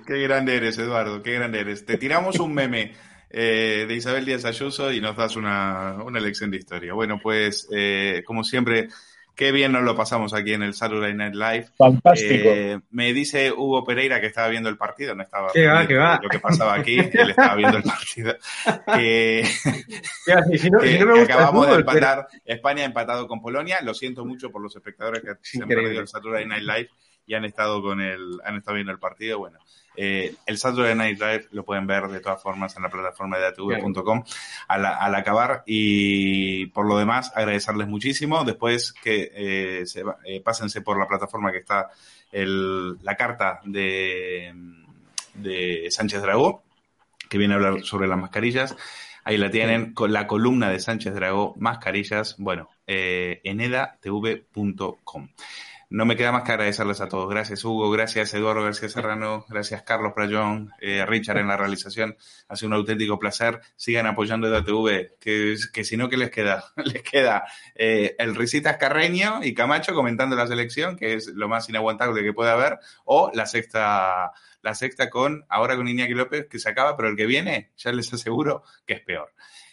[0.06, 1.84] qué grande eres, Eduardo, qué grande eres.
[1.84, 2.94] Te tiramos un meme
[3.30, 6.92] eh, de Isabel Díaz Ayuso y nos das una, una lección de historia.
[6.94, 8.88] Bueno, pues eh, como siempre,
[9.36, 11.68] qué bien nos lo pasamos aquí en el Saturday Night Live.
[11.78, 12.48] Fantástico.
[12.48, 15.94] Eh, me dice Hugo Pereira que estaba viendo el partido, no estaba ¿Qué va, qué
[15.96, 16.18] va?
[16.22, 18.36] lo que pasaba aquí, él estaba viendo el partido.
[18.94, 19.44] que,
[20.58, 22.86] si no, que- si no me que gusta el acabamos de pero- empatar, España ha
[22.86, 23.78] empatado con Polonia.
[23.82, 26.90] Lo siento mucho por los espectadores que se han perdido el Saturday Night Live
[27.26, 29.38] y han estado con el, han estado viendo el partido.
[29.38, 29.58] Bueno,
[29.96, 33.46] eh, el Saturday Night Live lo pueden ver de todas formas en la plataforma de
[33.46, 34.22] atv.com
[34.68, 38.44] al, al acabar y por lo demás agradecerles muchísimo.
[38.44, 41.88] Después que eh, se eh, pásense por la plataforma que está
[42.32, 44.54] el- la carta de,
[45.34, 46.62] de Sánchez Dragó,
[47.28, 48.76] que viene a hablar sobre las mascarillas.
[49.22, 55.28] Ahí la tienen con la columna de Sánchez Dragó, mascarillas, bueno, eh, en edatv.com.
[55.92, 57.28] No me queda más que agradecerles a todos.
[57.28, 62.16] Gracias Hugo, gracias Eduardo García Serrano, gracias Carlos Playón, eh, Richard en la realización.
[62.46, 63.60] Ha sido un auténtico placer.
[63.74, 66.64] Sigan apoyando EDATV, que, que si no, ¿qué les queda?
[66.84, 67.44] Les queda
[67.74, 72.32] eh, el Risitas Carreño y Camacho comentando la selección, que es lo más inaguantable que
[72.32, 74.30] puede haber, o la sexta,
[74.62, 77.90] la sexta con, ahora con Iñaki López, que se acaba, pero el que viene, ya
[77.90, 79.32] les aseguro que es peor.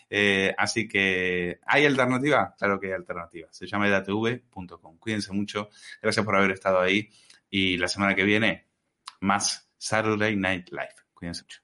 [0.10, 2.56] Eh, así que, ¿hay alternativa?
[2.58, 3.48] Claro que hay alternativa.
[3.52, 4.98] Se llama edatv.com.
[4.98, 5.70] Cuídense mucho.
[6.02, 7.10] Gracias por haber estado ahí.
[7.50, 8.68] Y la semana que viene,
[9.22, 10.96] más Saturday Night Live.
[11.14, 11.62] Cuídense mucho.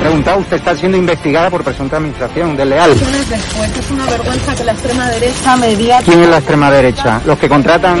[0.00, 2.90] Preguntado, usted está siendo investigada por presunta administración desleal.
[2.90, 7.20] después es una vergüenza que la extrema derecha media ¿Quién es la extrema derecha?
[7.24, 8.00] Los que contratan...